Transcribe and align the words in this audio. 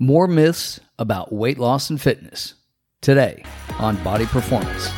More 0.00 0.26
myths 0.26 0.80
about 0.98 1.32
weight 1.32 1.56
loss 1.56 1.88
and 1.88 2.00
fitness 2.02 2.54
today 3.00 3.44
on 3.78 4.02
Body 4.02 4.26
Performance. 4.26 4.88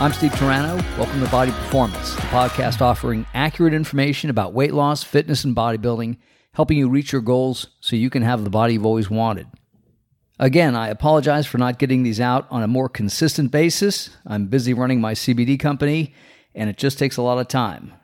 I'm 0.00 0.12
Steve 0.12 0.30
Turano. 0.30 0.80
Welcome 0.96 1.18
to 1.18 1.28
Body 1.28 1.50
Performance, 1.50 2.14
the 2.14 2.20
podcast 2.20 2.80
offering 2.80 3.26
accurate 3.34 3.74
information 3.74 4.30
about 4.30 4.52
weight 4.52 4.72
loss, 4.72 5.02
fitness, 5.02 5.42
and 5.42 5.56
bodybuilding, 5.56 6.18
helping 6.52 6.78
you 6.78 6.88
reach 6.88 7.10
your 7.10 7.20
goals 7.20 7.66
so 7.80 7.96
you 7.96 8.10
can 8.10 8.22
have 8.22 8.44
the 8.44 8.50
body 8.50 8.74
you've 8.74 8.86
always 8.86 9.10
wanted. 9.10 9.48
Again, 10.38 10.76
I 10.76 10.86
apologize 10.86 11.48
for 11.48 11.58
not 11.58 11.80
getting 11.80 12.04
these 12.04 12.20
out 12.20 12.46
on 12.52 12.62
a 12.62 12.68
more 12.68 12.88
consistent 12.88 13.50
basis. 13.50 14.10
I'm 14.24 14.46
busy 14.46 14.72
running 14.72 15.00
my 15.00 15.14
CBD 15.14 15.58
company, 15.58 16.14
and 16.54 16.70
it 16.70 16.76
just 16.76 16.96
takes 16.96 17.16
a 17.16 17.22
lot 17.22 17.38
of 17.38 17.48
time. 17.48 17.94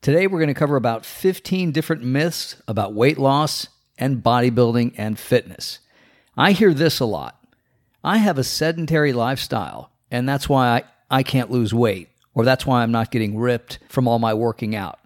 Today, 0.00 0.28
we're 0.28 0.38
going 0.38 0.46
to 0.46 0.54
cover 0.54 0.76
about 0.76 1.04
15 1.04 1.72
different 1.72 2.04
myths 2.04 2.62
about 2.68 2.94
weight 2.94 3.18
loss 3.18 3.66
and 3.98 4.22
bodybuilding 4.22 4.94
and 4.96 5.18
fitness. 5.18 5.80
I 6.36 6.52
hear 6.52 6.72
this 6.72 7.00
a 7.00 7.04
lot. 7.04 7.44
I 8.04 8.18
have 8.18 8.38
a 8.38 8.44
sedentary 8.44 9.12
lifestyle, 9.12 9.90
and 10.08 10.28
that's 10.28 10.48
why 10.48 10.68
I, 10.68 10.82
I 11.18 11.22
can't 11.24 11.50
lose 11.50 11.74
weight, 11.74 12.10
or 12.32 12.44
that's 12.44 12.64
why 12.64 12.82
I'm 12.82 12.92
not 12.92 13.10
getting 13.10 13.36
ripped 13.36 13.80
from 13.88 14.06
all 14.06 14.20
my 14.20 14.32
working 14.34 14.76
out. 14.76 15.00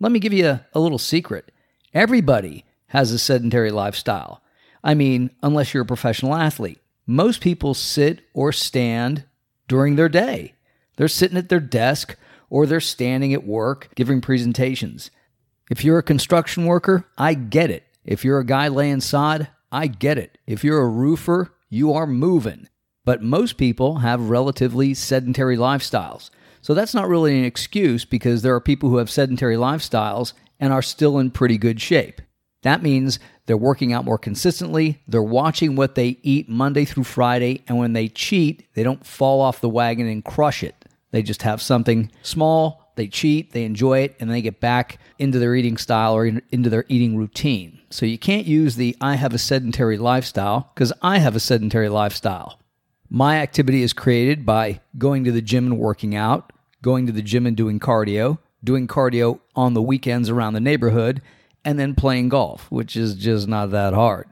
Let 0.00 0.10
me 0.10 0.18
give 0.18 0.32
you 0.32 0.46
a, 0.48 0.66
a 0.74 0.80
little 0.80 0.98
secret. 0.98 1.52
Everybody 1.94 2.64
has 2.88 3.12
a 3.12 3.20
sedentary 3.20 3.70
lifestyle. 3.70 4.42
I 4.82 4.94
mean, 4.94 5.30
unless 5.44 5.72
you're 5.72 5.84
a 5.84 5.86
professional 5.86 6.34
athlete. 6.34 6.80
Most 7.06 7.40
people 7.40 7.72
sit 7.72 8.22
or 8.34 8.50
stand 8.50 9.24
during 9.68 9.94
their 9.94 10.08
day. 10.08 10.54
They're 10.96 11.06
sitting 11.06 11.38
at 11.38 11.50
their 11.50 11.60
desk 11.60 12.16
or 12.50 12.66
they're 12.66 12.80
standing 12.80 13.32
at 13.32 13.46
work 13.46 13.88
giving 13.94 14.20
presentations. 14.20 15.10
If 15.70 15.84
you're 15.84 15.98
a 15.98 16.02
construction 16.02 16.66
worker, 16.66 17.06
I 17.16 17.34
get 17.34 17.70
it. 17.70 17.84
If 18.04 18.24
you're 18.24 18.38
a 18.38 18.46
guy 18.46 18.68
laying 18.68 19.00
sod, 19.00 19.48
I 19.72 19.86
get 19.86 20.18
it. 20.18 20.38
If 20.46 20.62
you're 20.62 20.82
a 20.82 20.88
roofer, 20.88 21.54
you 21.70 21.92
are 21.92 22.06
moving. 22.06 22.68
But 23.04 23.22
most 23.22 23.56
people 23.56 23.96
have 23.96 24.30
relatively 24.30 24.94
sedentary 24.94 25.56
lifestyles. 25.56 26.30
So 26.60 26.72
that's 26.72 26.94
not 26.94 27.08
really 27.08 27.38
an 27.38 27.44
excuse 27.44 28.04
because 28.04 28.42
there 28.42 28.54
are 28.54 28.60
people 28.60 28.88
who 28.88 28.96
have 28.98 29.10
sedentary 29.10 29.56
lifestyles 29.56 30.32
and 30.58 30.72
are 30.72 30.82
still 30.82 31.18
in 31.18 31.30
pretty 31.30 31.58
good 31.58 31.80
shape. 31.80 32.22
That 32.62 32.82
means 32.82 33.18
they're 33.44 33.56
working 33.58 33.92
out 33.92 34.06
more 34.06 34.16
consistently, 34.16 35.02
they're 35.06 35.22
watching 35.22 35.76
what 35.76 35.94
they 35.94 36.18
eat 36.22 36.48
Monday 36.48 36.86
through 36.86 37.04
Friday, 37.04 37.62
and 37.68 37.76
when 37.76 37.92
they 37.92 38.08
cheat, 38.08 38.66
they 38.74 38.82
don't 38.82 39.04
fall 39.04 39.42
off 39.42 39.60
the 39.60 39.68
wagon 39.68 40.06
and 40.06 40.24
crush 40.24 40.62
it. 40.62 40.83
They 41.14 41.22
just 41.22 41.42
have 41.42 41.62
something 41.62 42.10
small, 42.22 42.90
they 42.96 43.06
cheat, 43.06 43.52
they 43.52 43.62
enjoy 43.62 44.00
it, 44.00 44.16
and 44.18 44.28
they 44.28 44.42
get 44.42 44.58
back 44.58 44.98
into 45.16 45.38
their 45.38 45.54
eating 45.54 45.76
style 45.76 46.12
or 46.12 46.26
into 46.26 46.68
their 46.68 46.84
eating 46.88 47.16
routine. 47.16 47.78
So 47.88 48.04
you 48.04 48.18
can't 48.18 48.48
use 48.48 48.74
the 48.74 48.96
I 49.00 49.14
have 49.14 49.32
a 49.32 49.38
sedentary 49.38 49.96
lifestyle 49.96 50.72
because 50.74 50.92
I 51.02 51.18
have 51.18 51.36
a 51.36 51.40
sedentary 51.40 51.88
lifestyle. 51.88 52.58
My 53.08 53.36
activity 53.36 53.84
is 53.84 53.92
created 53.92 54.44
by 54.44 54.80
going 54.98 55.22
to 55.22 55.30
the 55.30 55.40
gym 55.40 55.66
and 55.66 55.78
working 55.78 56.16
out, 56.16 56.52
going 56.82 57.06
to 57.06 57.12
the 57.12 57.22
gym 57.22 57.46
and 57.46 57.56
doing 57.56 57.78
cardio, 57.78 58.38
doing 58.64 58.88
cardio 58.88 59.38
on 59.54 59.74
the 59.74 59.82
weekends 59.82 60.28
around 60.28 60.54
the 60.54 60.60
neighborhood, 60.60 61.22
and 61.64 61.78
then 61.78 61.94
playing 61.94 62.28
golf, 62.28 62.68
which 62.72 62.96
is 62.96 63.14
just 63.14 63.46
not 63.46 63.70
that 63.70 63.94
hard. 63.94 64.26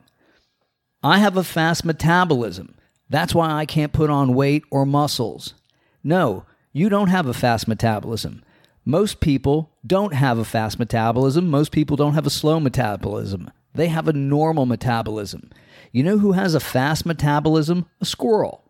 I 1.01 1.19
have 1.19 1.37
a 1.37 1.45
fast 1.45 1.85
metabolism. 1.85 2.75
That's 3.09 3.37
why 3.37 3.53
I 3.53 3.67
can't 3.67 3.93
put 3.93 4.11
on 4.11 4.35
weight 4.35 4.65
or 4.69 4.85
muscles. 4.85 5.55
No, 6.03 6.45
you 6.73 6.89
don't 6.89 7.09
have 7.09 7.27
a 7.27 7.35
fast 7.35 7.69
metabolism. 7.69 8.43
Most 8.85 9.21
people 9.21 9.71
don't 9.87 10.15
have 10.15 10.39
a 10.39 10.45
fast 10.45 10.79
metabolism. 10.79 11.49
Most 11.49 11.71
people 11.71 11.97
don't 11.97 12.15
have 12.15 12.27
a 12.27 12.31
slow 12.31 12.59
metabolism. 12.59 13.51
They 13.75 13.89
have 13.89 14.09
a 14.09 14.13
normal 14.13 14.67
metabolism. 14.67 15.51
You 15.93 16.03
know 16.03 16.19
who 16.19 16.33
has 16.33 16.55
a 16.55 16.61
fast 16.61 17.07
metabolism? 17.07 17.87
A 18.01 18.05
squirrel. 18.05 18.63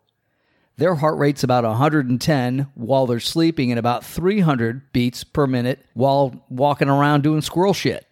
Their 0.77 0.95
heart 0.95 1.17
rate's 1.17 1.43
about 1.43 1.63
110 1.63 2.67
while 2.75 3.05
they're 3.05 3.19
sleeping 3.19 3.71
and 3.71 3.79
about 3.79 4.05
300 4.05 4.91
beats 4.91 5.23
per 5.23 5.47
minute 5.47 5.85
while 5.93 6.45
walking 6.49 6.89
around 6.89 7.21
doing 7.21 7.41
squirrel 7.41 7.73
shit. 7.73 8.07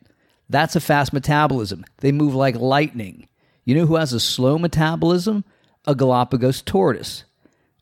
That's 0.49 0.75
a 0.75 0.81
fast 0.81 1.13
metabolism. 1.13 1.85
They 1.97 2.11
move 2.11 2.35
like 2.35 2.55
lightning. 2.55 3.27
You 3.65 3.75
know 3.75 3.85
who 3.85 3.95
has 3.95 4.13
a 4.13 4.19
slow 4.19 4.57
metabolism? 4.57 5.43
A 5.85 5.95
Galapagos 5.95 6.61
tortoise. 6.61 7.23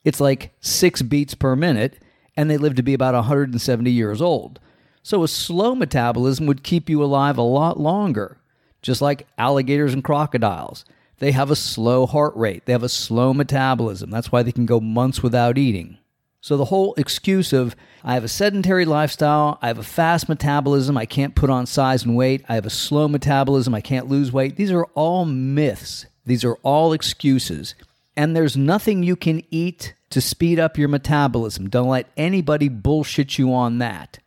It's 0.03 0.19
like 0.19 0.53
six 0.61 1.01
beats 1.01 1.33
per 1.33 1.55
minute, 1.55 1.99
and 2.35 2.49
they 2.49 2.57
live 2.57 2.75
to 2.75 2.83
be 2.83 2.93
about 2.93 3.15
170 3.15 3.91
years 3.91 4.21
old. 4.21 4.59
So 5.03 5.23
a 5.23 5.27
slow 5.27 5.75
metabolism 5.75 6.45
would 6.45 6.63
keep 6.63 6.89
you 6.89 7.03
alive 7.03 7.37
a 7.37 7.43
lot 7.43 7.79
longer, 7.79 8.37
just 8.81 9.01
like 9.01 9.27
alligators 9.37 9.93
and 9.93 10.03
crocodiles. 10.03 10.85
They 11.17 11.31
have 11.31 11.51
a 11.51 11.55
slow 11.55 12.05
heart 12.05 12.35
rate, 12.35 12.65
they 12.65 12.71
have 12.71 12.83
a 12.83 12.89
slow 12.89 13.33
metabolism. 13.33 14.09
That's 14.09 14.31
why 14.31 14.43
they 14.43 14.51
can 14.51 14.65
go 14.65 14.79
months 14.79 15.21
without 15.21 15.57
eating. 15.57 15.97
So 16.41 16.55
the 16.55 16.65
whole 16.65 16.93
excuse 16.95 17.51
of 17.51 17.75
I 18.03 18.13
have 18.13 18.23
a 18.23 18.29
sedentary 18.29 18.85
lifestyle, 18.85 19.59
I 19.61 19.67
have 19.67 19.77
a 19.77 19.83
fast 19.83 20.29
metabolism, 20.29 20.97
I 20.97 21.05
can't 21.05 21.35
put 21.35 21.49
on 21.49 21.65
size 21.65 22.05
and 22.05 22.15
weight, 22.15 22.45
I 22.47 22.55
have 22.55 22.65
a 22.65 22.69
slow 22.69 23.09
metabolism, 23.09 23.75
I 23.75 23.81
can't 23.81 24.07
lose 24.07 24.31
weight. 24.31 24.55
These 24.55 24.71
are 24.71 24.85
all 24.95 25.25
myths. 25.25 26.05
These 26.25 26.45
are 26.45 26.55
all 26.63 26.93
excuses. 26.93 27.75
And 28.19 28.35
there's 28.35 28.57
nothing 28.57 29.01
you 29.01 29.15
can 29.15 29.43
eat 29.49 29.93
to 30.09 30.19
speed 30.19 30.59
up 30.59 30.77
your 30.77 30.89
metabolism. 30.89 31.69
Don't 31.69 31.87
let 31.87 32.09
anybody 32.17 32.67
bullshit 32.67 33.37
you 33.37 33.53
on 33.53 33.77
that. 33.77 34.19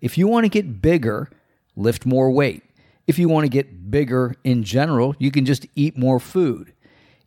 If 0.00 0.18
you 0.18 0.26
want 0.26 0.46
to 0.46 0.48
get 0.48 0.82
bigger, 0.82 1.30
lift 1.76 2.04
more 2.04 2.32
weight. 2.32 2.64
If 3.06 3.16
you 3.16 3.28
want 3.28 3.44
to 3.44 3.48
get 3.48 3.92
bigger 3.92 4.34
in 4.42 4.64
general, 4.64 5.14
you 5.20 5.30
can 5.30 5.44
just 5.44 5.66
eat 5.76 5.96
more 5.96 6.18
food. 6.18 6.72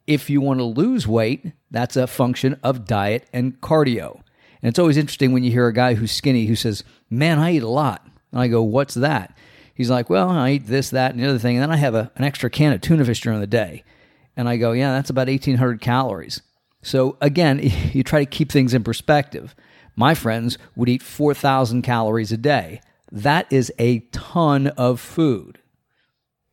If 0.06 0.30
you 0.30 0.42
want 0.42 0.60
to 0.60 0.66
lose 0.66 1.08
weight, 1.08 1.54
that's 1.72 1.96
a 1.96 2.08
function 2.08 2.60
of 2.62 2.84
diet 2.84 3.26
and 3.32 3.62
cardio. 3.62 4.16
And 4.62 4.68
it's 4.68 4.80
always 4.80 4.98
interesting 4.98 5.32
when 5.32 5.46
you 5.46 5.52
hear 5.52 5.68
a 5.68 5.74
guy 5.74 5.94
who's 5.94 6.12
skinny 6.12 6.46
who 6.46 6.58
says, 6.58 6.84
Man, 7.10 7.40
I 7.40 7.54
eat 7.54 7.64
a 7.64 7.70
lot. 7.70 8.06
And 8.34 8.42
I 8.42 8.50
go, 8.50 8.62
What's 8.62 8.96
that? 8.96 9.38
He's 9.74 9.90
like, 9.90 10.10
Well, 10.10 10.30
I 10.30 10.52
eat 10.52 10.68
this, 10.68 10.90
that, 10.90 11.12
and 11.12 11.24
the 11.24 11.30
other 11.30 11.40
thing. 11.40 11.56
And 11.56 11.64
then 11.64 11.72
I 11.72 11.78
have 11.78 11.96
a, 11.96 12.12
an 12.18 12.26
extra 12.26 12.50
can 12.50 12.74
of 12.74 12.82
tuna 12.82 13.06
fish 13.06 13.22
during 13.22 13.40
the 13.40 13.48
day. 13.48 13.86
And 14.42 14.50
I 14.50 14.58
go, 14.58 14.72
Yeah, 14.72 14.92
that's 14.94 15.12
about 15.12 15.28
1,800 15.28 15.82
calories. 15.82 16.42
So 16.82 17.16
again, 17.22 17.60
you 17.94 18.04
try 18.04 18.22
to 18.22 18.26
keep 18.26 18.52
things 18.52 18.74
in 18.74 18.84
perspective. 18.84 19.54
My 19.96 20.16
friends 20.16 20.58
would 20.76 20.90
eat 20.90 21.04
4,000 21.04 21.84
calories 21.84 22.32
a 22.32 22.38
day. 22.38 22.82
That 23.12 23.46
is 23.54 23.72
a 23.78 24.00
ton 24.12 24.66
of 24.68 25.00
food. 25.00 25.60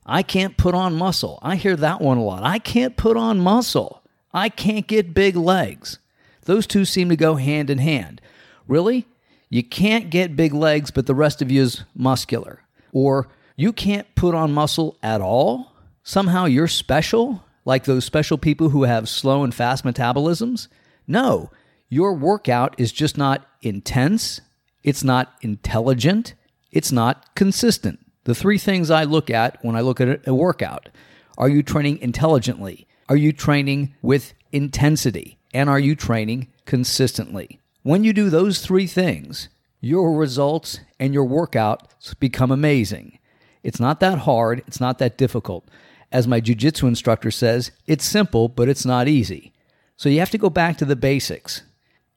I 0.04 0.22
can't 0.22 0.58
put 0.58 0.74
on 0.74 0.96
muscle. 0.96 1.38
I 1.40 1.56
hear 1.56 1.76
that 1.76 2.02
one 2.02 2.18
a 2.18 2.22
lot. 2.22 2.42
I 2.42 2.58
can't 2.58 2.94
put 2.94 3.16
on 3.16 3.40
muscle. 3.40 4.02
I 4.34 4.50
can't 4.50 4.86
get 4.86 5.14
big 5.14 5.34
legs. 5.34 5.98
Those 6.42 6.66
two 6.66 6.84
seem 6.84 7.08
to 7.08 7.16
go 7.16 7.36
hand 7.36 7.70
in 7.70 7.78
hand. 7.78 8.20
Really? 8.66 9.06
You 9.48 9.62
can't 9.62 10.10
get 10.10 10.36
big 10.36 10.52
legs, 10.52 10.90
but 10.90 11.06
the 11.06 11.14
rest 11.14 11.40
of 11.40 11.50
you 11.50 11.62
is 11.62 11.84
muscular. 11.94 12.60
Or 12.92 13.28
you 13.56 13.72
can't 13.72 14.14
put 14.14 14.34
on 14.34 14.52
muscle 14.52 14.98
at 15.02 15.22
all? 15.22 15.72
Somehow 16.02 16.44
you're 16.44 16.68
special, 16.68 17.42
like 17.68 17.84
those 17.84 18.06
special 18.06 18.38
people 18.38 18.70
who 18.70 18.84
have 18.84 19.10
slow 19.10 19.44
and 19.44 19.54
fast 19.54 19.84
metabolisms? 19.84 20.68
No, 21.06 21.50
your 21.90 22.14
workout 22.14 22.74
is 22.80 22.92
just 22.92 23.18
not 23.18 23.46
intense, 23.60 24.40
it's 24.82 25.04
not 25.04 25.34
intelligent, 25.42 26.32
it's 26.72 26.90
not 26.90 27.34
consistent. 27.34 28.00
The 28.24 28.34
three 28.34 28.56
things 28.56 28.90
I 28.90 29.04
look 29.04 29.28
at 29.28 29.62
when 29.62 29.76
I 29.76 29.82
look 29.82 30.00
at 30.00 30.26
a 30.26 30.34
workout 30.34 30.88
are 31.36 31.50
you 31.50 31.62
training 31.62 31.98
intelligently? 31.98 32.88
Are 33.06 33.16
you 33.16 33.34
training 33.34 33.94
with 34.00 34.32
intensity? 34.50 35.38
And 35.52 35.68
are 35.68 35.78
you 35.78 35.94
training 35.94 36.48
consistently? 36.64 37.60
When 37.82 38.02
you 38.02 38.14
do 38.14 38.30
those 38.30 38.60
three 38.60 38.86
things, 38.86 39.50
your 39.82 40.16
results 40.16 40.80
and 40.98 41.12
your 41.12 41.26
workouts 41.26 42.18
become 42.18 42.50
amazing. 42.50 43.18
It's 43.62 43.78
not 43.78 44.00
that 44.00 44.20
hard, 44.20 44.62
it's 44.66 44.80
not 44.80 44.98
that 44.98 45.18
difficult. 45.18 45.68
As 46.10 46.26
my 46.26 46.40
jujitsu 46.40 46.88
instructor 46.88 47.30
says, 47.30 47.70
it's 47.86 48.04
simple, 48.04 48.48
but 48.48 48.68
it's 48.68 48.86
not 48.86 49.08
easy. 49.08 49.52
So 49.96 50.08
you 50.08 50.20
have 50.20 50.30
to 50.30 50.38
go 50.38 50.48
back 50.48 50.78
to 50.78 50.84
the 50.84 50.96
basics. 50.96 51.62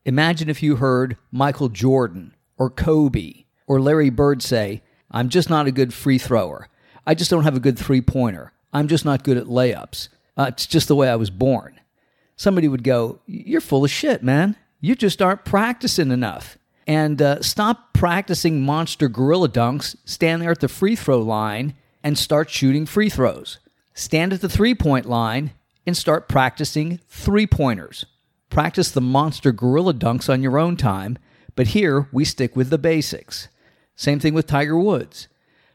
Imagine 0.06 0.50
if 0.50 0.64
you 0.64 0.78
heard 0.78 1.18
Michael 1.32 1.70
Jordan 1.70 2.34
or 2.58 2.70
Kobe 2.70 3.46
or 3.68 3.82
Larry 3.82 4.10
Bird 4.10 4.42
say, 4.42 4.82
I'm 5.12 5.30
just 5.30 5.50
not 5.50 5.68
a 5.68 5.72
good 5.72 5.94
free 5.94 6.18
thrower. 6.18 6.70
I 7.06 7.16
just 7.16 7.30
don't 7.30 7.44
have 7.44 7.56
a 7.56 7.60
good 7.60 7.78
three 7.78 8.02
pointer. 8.02 8.54
I'm 8.72 8.88
just 8.88 9.04
not 9.04 9.24
good 9.24 9.38
at 9.38 9.46
layups. 9.46 10.08
Uh, 10.38 10.46
it's 10.50 10.66
just 10.66 10.88
the 10.88 10.96
way 10.96 11.10
I 11.10 11.16
was 11.16 11.30
born. 11.30 11.80
Somebody 12.36 12.68
would 12.68 12.84
go, 12.84 13.20
You're 13.26 13.62
full 13.62 13.84
of 13.84 13.92
shit, 13.92 14.24
man. 14.24 14.56
You 14.80 14.96
just 14.96 15.22
aren't 15.22 15.46
practicing 15.46 16.12
enough. 16.12 16.58
And 16.88 17.22
uh, 17.22 17.42
stop 17.42 17.94
practicing 17.94 18.62
monster 18.62 19.08
gorilla 19.08 19.50
dunks, 19.50 19.96
stand 20.06 20.42
there 20.42 20.52
at 20.52 20.60
the 20.60 20.68
free 20.68 20.96
throw 20.96 21.20
line, 21.20 21.76
and 22.04 22.18
start 22.18 22.50
shooting 22.50 22.86
free 22.86 23.10
throws. 23.10 23.60
Stand 23.94 24.34
at 24.34 24.42
the 24.42 24.50
three 24.50 24.76
point 24.76 25.06
line 25.06 25.52
and 25.86 25.96
start 25.98 26.30
practicing 26.30 27.00
three 27.08 27.48
pointers. 27.48 28.06
Practice 28.50 28.92
the 28.92 29.02
monster 29.02 29.52
gorilla 29.52 29.94
dunks 29.94 30.30
on 30.30 30.44
your 30.44 30.58
own 30.60 30.76
time, 30.76 31.18
but 31.56 31.68
here 31.68 32.08
we 32.12 32.26
stick 32.26 32.56
with 32.56 32.70
the 32.70 32.78
basics. 32.78 33.48
Same 33.96 34.20
thing 34.20 34.34
with 34.34 34.48
Tiger 34.48 34.78
Woods. 34.78 35.28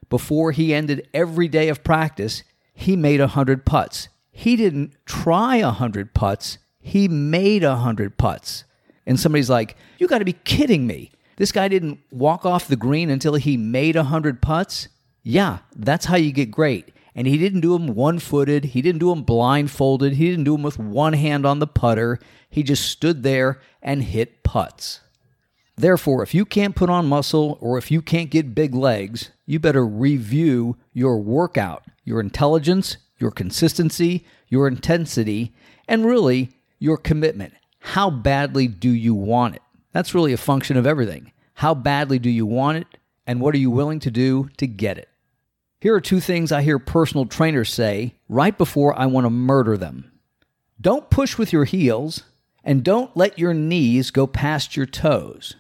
before 0.08 0.52
he 0.52 0.72
ended 0.72 1.08
every 1.12 1.48
day 1.48 1.68
of 1.68 1.82
practice, 1.82 2.44
he 2.72 2.94
made 2.94 3.18
100 3.18 3.66
putts. 3.66 4.08
He 4.30 4.54
didn't 4.54 4.92
try 5.04 5.60
100 5.62 6.14
putts, 6.14 6.58
he 6.78 7.08
made 7.08 7.64
100 7.64 8.16
putts. 8.16 8.64
And 9.06 9.18
somebody's 9.18 9.50
like, 9.50 9.76
You 9.98 10.06
got 10.06 10.18
to 10.18 10.24
be 10.24 10.34
kidding 10.34 10.86
me. 10.86 11.10
This 11.36 11.52
guy 11.52 11.68
didn't 11.68 11.98
walk 12.10 12.46
off 12.46 12.68
the 12.68 12.76
green 12.76 13.10
until 13.10 13.34
he 13.34 13.56
made 13.56 13.96
100 13.96 14.40
putts? 14.40 14.88
Yeah, 15.22 15.58
that's 15.74 16.06
how 16.06 16.16
you 16.16 16.32
get 16.32 16.50
great. 16.50 16.92
And 17.16 17.26
he 17.26 17.38
didn't 17.38 17.62
do 17.62 17.72
them 17.72 17.94
one 17.94 18.18
footed, 18.18 18.66
he 18.66 18.82
didn't 18.82 19.00
do 19.00 19.08
them 19.08 19.22
blindfolded, 19.22 20.12
he 20.12 20.28
didn't 20.28 20.44
do 20.44 20.52
them 20.52 20.62
with 20.62 20.78
one 20.78 21.14
hand 21.14 21.46
on 21.46 21.60
the 21.60 21.66
putter. 21.66 22.20
He 22.50 22.62
just 22.62 22.88
stood 22.88 23.22
there 23.22 23.58
and 23.82 24.04
hit 24.04 24.42
putts. 24.42 25.00
Therefore, 25.76 26.22
if 26.22 26.34
you 26.34 26.44
can't 26.44 26.76
put 26.76 26.90
on 26.90 27.06
muscle 27.06 27.56
or 27.62 27.78
if 27.78 27.90
you 27.90 28.02
can't 28.02 28.30
get 28.30 28.54
big 28.54 28.74
legs, 28.74 29.30
you 29.46 29.58
better 29.58 29.86
review 29.86 30.76
your 30.92 31.18
workout, 31.18 31.84
your 32.04 32.20
intelligence, 32.20 32.98
your 33.18 33.30
consistency, 33.30 34.26
your 34.48 34.68
intensity, 34.68 35.54
and 35.88 36.04
really 36.04 36.50
your 36.78 36.98
commitment. 36.98 37.54
How 37.78 38.10
badly 38.10 38.68
do 38.68 38.90
you 38.90 39.14
want 39.14 39.54
it? 39.56 39.62
That's 39.92 40.14
really 40.14 40.34
a 40.34 40.38
function 40.38 40.76
of 40.76 40.86
everything. 40.86 41.32
How 41.54 41.72
badly 41.74 42.18
do 42.18 42.28
you 42.28 42.44
want 42.44 42.78
it, 42.78 42.86
and 43.26 43.40
what 43.40 43.54
are 43.54 43.58
you 43.58 43.70
willing 43.70 44.00
to 44.00 44.10
do 44.10 44.50
to 44.58 44.66
get 44.66 44.98
it? 44.98 45.08
Here 45.78 45.94
are 45.94 46.00
two 46.00 46.20
things 46.20 46.52
I 46.52 46.62
hear 46.62 46.78
personal 46.78 47.26
trainers 47.26 47.70
say 47.70 48.14
right 48.28 48.56
before 48.56 48.99
I 48.99 49.06
want 49.06 49.26
to 49.26 49.31
murder 49.31 49.76
them. 49.76 50.12
Don't 50.81 51.11
push 51.11 51.37
with 51.37 51.52
your 51.52 51.64
heels, 51.64 52.23
and 52.64 52.82
don't 52.82 53.14
let 53.17 53.38
your 53.38 53.52
knees 53.52 54.11
go 54.11 54.26
past 54.26 54.76
your 54.76 54.87
toes. 54.87 55.55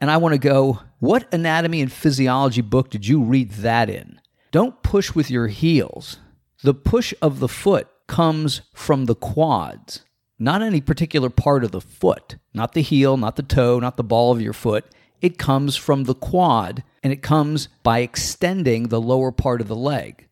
And 0.00 0.10
I 0.10 0.18
want 0.18 0.34
to 0.34 0.38
go, 0.38 0.80
what 0.98 1.32
anatomy 1.32 1.80
and 1.80 1.90
physiology 1.90 2.60
book 2.60 2.90
did 2.90 3.06
you 3.06 3.22
read 3.22 3.50
that 3.52 3.88
in? 3.88 4.20
Don't 4.50 4.82
push 4.82 5.14
with 5.14 5.30
your 5.30 5.48
heels. 5.48 6.18
The 6.62 6.74
push 6.74 7.14
of 7.22 7.40
the 7.40 7.48
foot 7.48 7.88
comes 8.06 8.60
from 8.74 9.06
the 9.06 9.14
quads, 9.14 10.04
not 10.38 10.62
any 10.62 10.80
particular 10.80 11.30
part 11.30 11.64
of 11.64 11.72
the 11.72 11.80
foot, 11.80 12.36
not 12.52 12.74
the 12.74 12.82
heel, 12.82 13.16
not 13.16 13.36
the 13.36 13.42
toe, 13.42 13.78
not 13.78 13.96
the 13.96 14.04
ball 14.04 14.32
of 14.32 14.42
your 14.42 14.52
foot. 14.52 14.84
It 15.22 15.38
comes 15.38 15.76
from 15.76 16.04
the 16.04 16.14
quad, 16.14 16.84
and 17.02 17.12
it 17.12 17.22
comes 17.22 17.68
by 17.82 18.00
extending 18.00 18.88
the 18.88 19.00
lower 19.00 19.32
part 19.32 19.60
of 19.60 19.68
the 19.68 19.76
leg. 19.76 20.28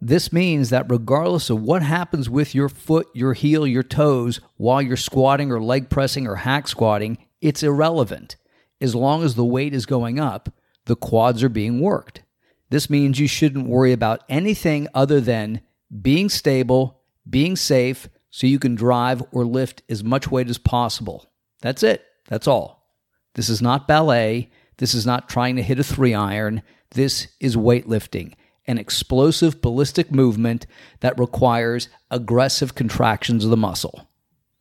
This 0.00 0.32
means 0.32 0.70
that 0.70 0.90
regardless 0.90 1.50
of 1.50 1.62
what 1.62 1.82
happens 1.82 2.28
with 2.28 2.54
your 2.54 2.68
foot, 2.68 3.08
your 3.14 3.32
heel, 3.32 3.66
your 3.66 3.82
toes 3.82 4.40
while 4.56 4.82
you're 4.82 4.96
squatting 4.96 5.50
or 5.50 5.62
leg 5.62 5.88
pressing 5.88 6.26
or 6.26 6.36
hack 6.36 6.68
squatting, 6.68 7.18
it's 7.40 7.62
irrelevant 7.62 8.36
as 8.80 8.94
long 8.94 9.22
as 9.22 9.34
the 9.34 9.44
weight 9.44 9.74
is 9.74 9.86
going 9.86 10.20
up, 10.20 10.50
the 10.84 10.96
quads 10.96 11.42
are 11.42 11.48
being 11.48 11.80
worked. 11.80 12.22
This 12.70 12.90
means 12.90 13.18
you 13.18 13.28
shouldn't 13.28 13.68
worry 13.68 13.92
about 13.92 14.22
anything 14.28 14.88
other 14.94 15.20
than 15.20 15.62
being 16.02 16.28
stable, 16.28 17.00
being 17.28 17.56
safe, 17.56 18.08
so 18.30 18.46
you 18.46 18.58
can 18.58 18.74
drive 18.74 19.22
or 19.32 19.46
lift 19.46 19.82
as 19.88 20.02
much 20.02 20.30
weight 20.30 20.50
as 20.50 20.58
possible. 20.58 21.30
That's 21.62 21.82
it. 21.82 22.04
That's 22.28 22.48
all. 22.48 22.86
This 23.34 23.48
is 23.48 23.62
not 23.62 23.88
ballet. 23.88 24.50
This 24.78 24.94
is 24.94 25.06
not 25.06 25.28
trying 25.28 25.56
to 25.56 25.62
hit 25.62 25.78
a 25.78 25.84
three 25.84 26.14
iron. 26.14 26.62
This 26.90 27.28
is 27.40 27.56
weightlifting, 27.56 28.34
an 28.66 28.78
explosive 28.78 29.60
ballistic 29.60 30.10
movement 30.10 30.66
that 31.00 31.18
requires 31.18 31.88
aggressive 32.10 32.74
contractions 32.74 33.44
of 33.44 33.50
the 33.50 33.56
muscle 33.56 34.08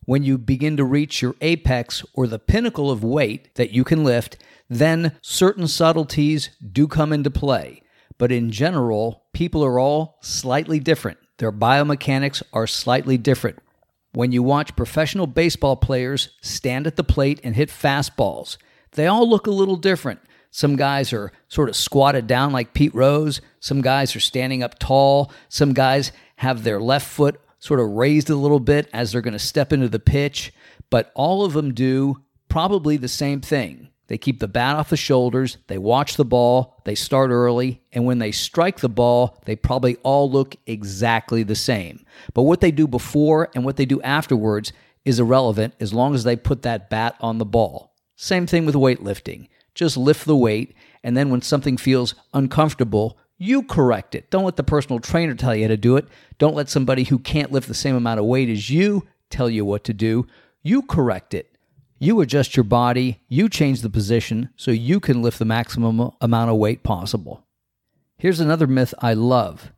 when 0.06 0.24
you 0.24 0.38
begin 0.38 0.78
to 0.78 0.84
reach 0.84 1.22
your 1.22 1.36
apex 1.42 2.04
or 2.14 2.28
the 2.28 2.40
pinnacle 2.40 2.92
of 2.92 3.04
weight 3.04 3.54
that 3.56 3.72
you 3.72 3.84
can 3.84 4.04
lift, 4.04 4.38
then 4.70 5.18
certain 5.22 5.68
subtleties 5.68 6.50
do 6.72 6.88
come 6.88 7.14
into 7.14 7.32
play. 7.32 7.82
But 8.18 8.32
in 8.32 8.52
general, 8.52 9.24
people 9.34 9.64
are 9.64 9.80
all 9.80 10.18
slightly 10.22 10.80
different. 10.80 11.18
Their 11.38 11.52
biomechanics 11.52 12.44
are 12.54 12.68
slightly 12.68 13.18
different. 13.18 13.60
When 14.14 14.32
you 14.32 14.44
watch 14.44 14.76
professional 14.76 15.26
baseball 15.26 15.76
players 15.76 16.30
stand 16.42 16.86
at 16.86 16.96
the 16.96 17.04
plate 17.04 17.40
and 17.44 17.56
hit 17.56 17.70
fastballs, 17.70 18.58
they 18.94 19.08
all 19.08 19.30
look 19.30 19.48
a 19.48 19.52
little 19.52 19.76
different. 19.76 20.20
Some 20.52 20.76
guys 20.76 21.14
are 21.14 21.32
sort 21.48 21.70
of 21.70 21.76
squatted 21.76 22.28
down 22.28 22.52
like 22.52 22.74
Pete 22.74 22.94
Rose. 22.94 23.42
Some 23.60 23.82
guys 23.82 24.16
are 24.16 24.20
standing 24.20 24.62
up 24.62 24.78
tall. 24.78 25.32
Some 25.50 25.74
guys 25.74 26.12
have 26.38 26.64
their 26.64 26.80
left 26.80 27.08
foot 27.08 27.40
sort 27.64 27.80
of 27.80 27.90
raised 27.92 28.30
a 28.30 28.36
little 28.36 28.60
bit 28.60 28.90
as 28.92 29.12
they're 29.12 29.22
going 29.22 29.32
to 29.32 29.40
step 29.40 29.72
into 29.72 29.88
the 29.88 30.00
pitch, 30.00 30.54
but 30.90 31.12
all 31.16 31.46
of 31.46 31.54
them 31.54 31.74
do 31.74 32.22
probably 32.50 32.98
the 32.98 33.08
same 33.08 33.40
thing. 33.40 33.88
They 34.08 34.18
keep 34.18 34.42
the 34.42 34.50
bat 34.50 34.76
off 34.76 34.90
the 34.90 34.98
shoulders, 34.98 35.58
they 35.68 35.78
watch 35.78 36.18
the 36.18 36.26
ball, 36.26 36.82
they 36.84 36.94
start 36.94 37.32
early, 37.32 37.82
and 37.94 38.06
when 38.06 38.20
they 38.20 38.34
strike 38.34 38.82
the 38.82 38.90
ball, 38.90 39.42
they 39.46 39.56
probably 39.56 39.96
all 40.04 40.30
look 40.30 40.58
exactly 40.68 41.42
the 41.44 41.56
same. 41.56 42.06
But 42.34 42.44
what 42.44 42.60
they 42.60 42.72
do 42.72 42.86
before 42.86 43.50
and 43.56 43.64
what 43.64 43.78
they 43.78 43.86
do 43.86 44.02
afterwards 44.02 44.74
is 45.06 45.20
irrelevant 45.20 45.74
as 45.80 45.94
long 45.94 46.14
as 46.16 46.26
they 46.26 46.36
put 46.36 46.64
that 46.64 46.90
bat 46.90 47.16
on 47.22 47.38
the 47.38 47.46
ball. 47.46 47.93
Same 48.16 48.48
thing 48.48 48.66
with 48.66 48.76
weightlifting. 48.76 49.48
Just 49.76 49.98
lift 49.98 50.26
the 50.26 50.36
weight, 50.36 50.76
and 51.04 51.18
then 51.18 51.30
when 51.30 51.42
something 51.42 51.78
feels 51.78 52.16
uncomfortable, 52.34 53.18
you 53.38 53.64
correct 53.64 54.16
it. 54.16 54.30
Don't 54.30 54.46
let 54.46 54.56
the 54.56 54.64
personal 54.64 55.00
trainer 55.00 55.36
tell 55.36 55.56
you 55.56 55.64
how 55.64 55.70
to 55.70 55.78
do 55.78 55.98
it. 55.98 56.08
Don't 56.38 56.56
let 56.56 56.70
somebody 56.70 57.04
who 57.04 57.20
can't 57.20 57.52
lift 57.52 57.68
the 57.68 57.74
same 57.74 57.96
amount 57.96 58.20
of 58.20 58.26
weight 58.26 58.50
as 58.50 58.70
you 58.70 59.08
tell 59.30 59.50
you 59.50 59.66
what 59.66 59.84
to 59.86 59.94
do. 59.94 60.28
You 60.62 60.84
correct 60.84 61.34
it. 61.34 61.58
You 62.00 62.22
adjust 62.22 62.56
your 62.56 62.64
body, 62.66 63.22
you 63.30 63.48
change 63.50 63.82
the 63.82 63.90
position 63.90 64.50
so 64.56 64.72
you 64.72 65.00
can 65.00 65.22
lift 65.22 65.40
the 65.40 65.46
maximum 65.46 66.12
amount 66.22 66.52
of 66.52 66.58
weight 66.58 66.84
possible. 66.84 67.46
Here's 68.18 68.40
another 68.40 68.68
myth 68.68 68.94
I 69.00 69.14
love 69.14 69.72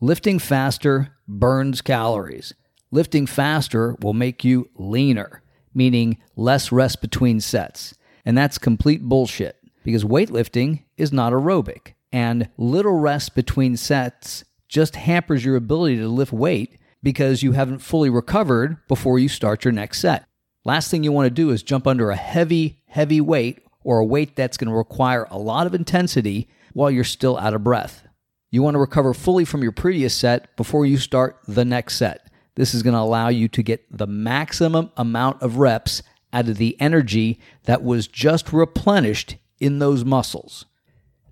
lifting 0.00 0.38
faster 0.38 1.14
burns 1.26 1.80
calories. 1.80 2.54
Lifting 2.90 3.26
faster 3.26 3.96
will 4.00 4.14
make 4.14 4.44
you 4.44 4.70
leaner, 4.76 5.42
meaning 5.74 6.18
less 6.36 6.72
rest 6.72 7.00
between 7.00 7.40
sets. 7.40 7.94
And 8.24 8.36
that's 8.36 8.58
complete 8.58 9.02
bullshit 9.02 9.56
because 9.84 10.04
weightlifting 10.04 10.84
is 10.96 11.12
not 11.12 11.32
aerobic 11.32 11.94
and 12.12 12.48
little 12.56 12.94
rest 12.94 13.34
between 13.34 13.76
sets 13.76 14.44
just 14.68 14.96
hampers 14.96 15.44
your 15.44 15.56
ability 15.56 15.96
to 15.96 16.08
lift 16.08 16.32
weight 16.32 16.78
because 17.02 17.42
you 17.42 17.52
haven't 17.52 17.78
fully 17.78 18.10
recovered 18.10 18.76
before 18.88 19.18
you 19.18 19.28
start 19.28 19.64
your 19.64 19.72
next 19.72 20.00
set. 20.00 20.26
Last 20.64 20.90
thing 20.90 21.04
you 21.04 21.12
want 21.12 21.26
to 21.26 21.30
do 21.30 21.50
is 21.50 21.62
jump 21.62 21.86
under 21.86 22.10
a 22.10 22.16
heavy, 22.16 22.82
heavy 22.86 23.20
weight 23.20 23.60
or 23.82 23.98
a 23.98 24.04
weight 24.04 24.36
that's 24.36 24.56
going 24.56 24.68
to 24.68 24.76
require 24.76 25.26
a 25.30 25.38
lot 25.38 25.66
of 25.66 25.74
intensity 25.74 26.48
while 26.74 26.90
you're 26.90 27.04
still 27.04 27.38
out 27.38 27.54
of 27.54 27.64
breath. 27.64 28.06
You 28.50 28.62
want 28.62 28.74
to 28.74 28.80
recover 28.80 29.14
fully 29.14 29.44
from 29.44 29.62
your 29.62 29.72
previous 29.72 30.14
set 30.14 30.54
before 30.56 30.86
you 30.86 30.98
start 30.98 31.38
the 31.46 31.64
next 31.64 31.96
set. 31.96 32.27
This 32.58 32.74
is 32.74 32.82
going 32.82 32.94
to 32.94 33.00
allow 33.00 33.28
you 33.28 33.46
to 33.46 33.62
get 33.62 33.86
the 33.88 34.08
maximum 34.08 34.90
amount 34.96 35.40
of 35.42 35.58
reps 35.58 36.02
out 36.32 36.48
of 36.48 36.56
the 36.56 36.76
energy 36.80 37.38
that 37.66 37.84
was 37.84 38.08
just 38.08 38.52
replenished 38.52 39.36
in 39.60 39.78
those 39.78 40.04
muscles. 40.04 40.66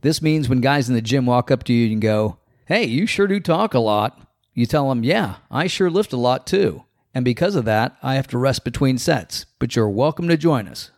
This 0.03 0.23
means 0.23 0.49
when 0.49 0.61
guys 0.61 0.89
in 0.89 0.95
the 0.95 1.03
gym 1.03 1.27
walk 1.27 1.51
up 1.51 1.65
to 1.65 1.73
you 1.73 1.91
and 1.91 2.01
go, 2.01 2.39
Hey, 2.67 2.85
you 2.85 3.07
sure 3.07 3.27
do 3.27 3.41
talk 3.41 3.75
a 3.75 3.81
lot. 3.81 4.21
You 4.55 4.67
tell 4.67 4.89
them, 4.89 5.03
Yeah, 5.03 5.39
I 5.51 5.67
sure 5.67 5.91
lift 5.91 6.13
a 6.13 6.17
lot 6.17 6.47
too. 6.47 6.85
And 7.13 7.25
because 7.25 7.57
of 7.57 7.65
that, 7.65 7.97
I 8.05 8.15
have 8.15 8.29
to 8.29 8.39
rest 8.39 8.63
between 8.63 8.97
sets, 8.97 9.47
but 9.59 9.75
you're 9.75 9.91
welcome 9.91 10.29
to 10.29 10.37
join 10.37 10.69
us. 10.69 10.93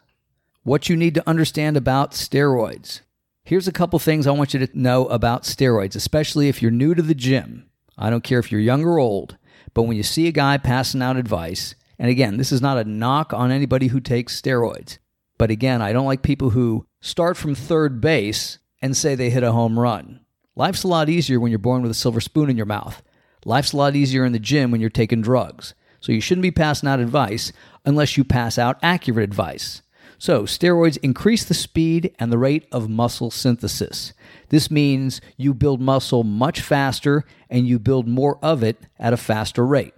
What 0.62 0.90
you 0.90 0.96
need 0.96 1.14
to 1.14 1.26
understand 1.26 1.74
about 1.74 2.10
steroids. 2.10 3.00
Here's 3.44 3.66
a 3.66 3.72
couple 3.72 3.98
things 3.98 4.26
I 4.26 4.32
want 4.32 4.52
you 4.52 4.60
to 4.66 4.78
know 4.78 5.06
about 5.06 5.44
steroids, 5.44 5.96
especially 5.96 6.50
if 6.50 6.60
you're 6.60 6.70
new 6.70 6.94
to 6.94 7.00
the 7.00 7.14
gym. 7.14 7.70
I 7.96 8.10
don't 8.10 8.22
care 8.22 8.38
if 8.38 8.52
you're 8.52 8.60
young 8.60 8.84
or 8.84 8.98
old, 8.98 9.38
but 9.78 9.84
when 9.84 9.96
you 9.96 10.02
see 10.02 10.26
a 10.26 10.32
guy 10.32 10.58
passing 10.58 11.02
out 11.02 11.16
advice, 11.16 11.76
and 12.00 12.10
again, 12.10 12.36
this 12.36 12.50
is 12.50 12.60
not 12.60 12.78
a 12.78 12.84
knock 12.84 13.32
on 13.32 13.52
anybody 13.52 13.86
who 13.86 14.00
takes 14.00 14.42
steroids, 14.42 14.98
but 15.38 15.52
again, 15.52 15.80
I 15.80 15.92
don't 15.92 16.04
like 16.04 16.20
people 16.20 16.50
who 16.50 16.84
start 17.00 17.36
from 17.36 17.54
third 17.54 18.00
base 18.00 18.58
and 18.82 18.96
say 18.96 19.14
they 19.14 19.30
hit 19.30 19.44
a 19.44 19.52
home 19.52 19.78
run. 19.78 20.18
Life's 20.56 20.82
a 20.82 20.88
lot 20.88 21.08
easier 21.08 21.38
when 21.38 21.52
you're 21.52 21.60
born 21.60 21.80
with 21.80 21.92
a 21.92 21.94
silver 21.94 22.20
spoon 22.20 22.50
in 22.50 22.56
your 22.56 22.66
mouth. 22.66 23.04
Life's 23.44 23.72
a 23.72 23.76
lot 23.76 23.94
easier 23.94 24.24
in 24.24 24.32
the 24.32 24.40
gym 24.40 24.72
when 24.72 24.80
you're 24.80 24.90
taking 24.90 25.22
drugs. 25.22 25.74
So 26.00 26.10
you 26.10 26.20
shouldn't 26.20 26.42
be 26.42 26.50
passing 26.50 26.88
out 26.88 26.98
advice 26.98 27.52
unless 27.84 28.16
you 28.16 28.24
pass 28.24 28.58
out 28.58 28.80
accurate 28.82 29.22
advice. 29.22 29.82
So, 30.20 30.42
steroids 30.42 30.98
increase 31.00 31.44
the 31.44 31.54
speed 31.54 32.14
and 32.18 32.32
the 32.32 32.38
rate 32.38 32.66
of 32.72 32.90
muscle 32.90 33.30
synthesis. 33.30 34.12
This 34.48 34.68
means 34.68 35.20
you 35.36 35.54
build 35.54 35.80
muscle 35.80 36.24
much 36.24 36.60
faster 36.60 37.24
and 37.48 37.68
you 37.68 37.78
build 37.78 38.08
more 38.08 38.38
of 38.42 38.64
it 38.64 38.80
at 38.98 39.12
a 39.12 39.16
faster 39.16 39.64
rate. 39.64 39.94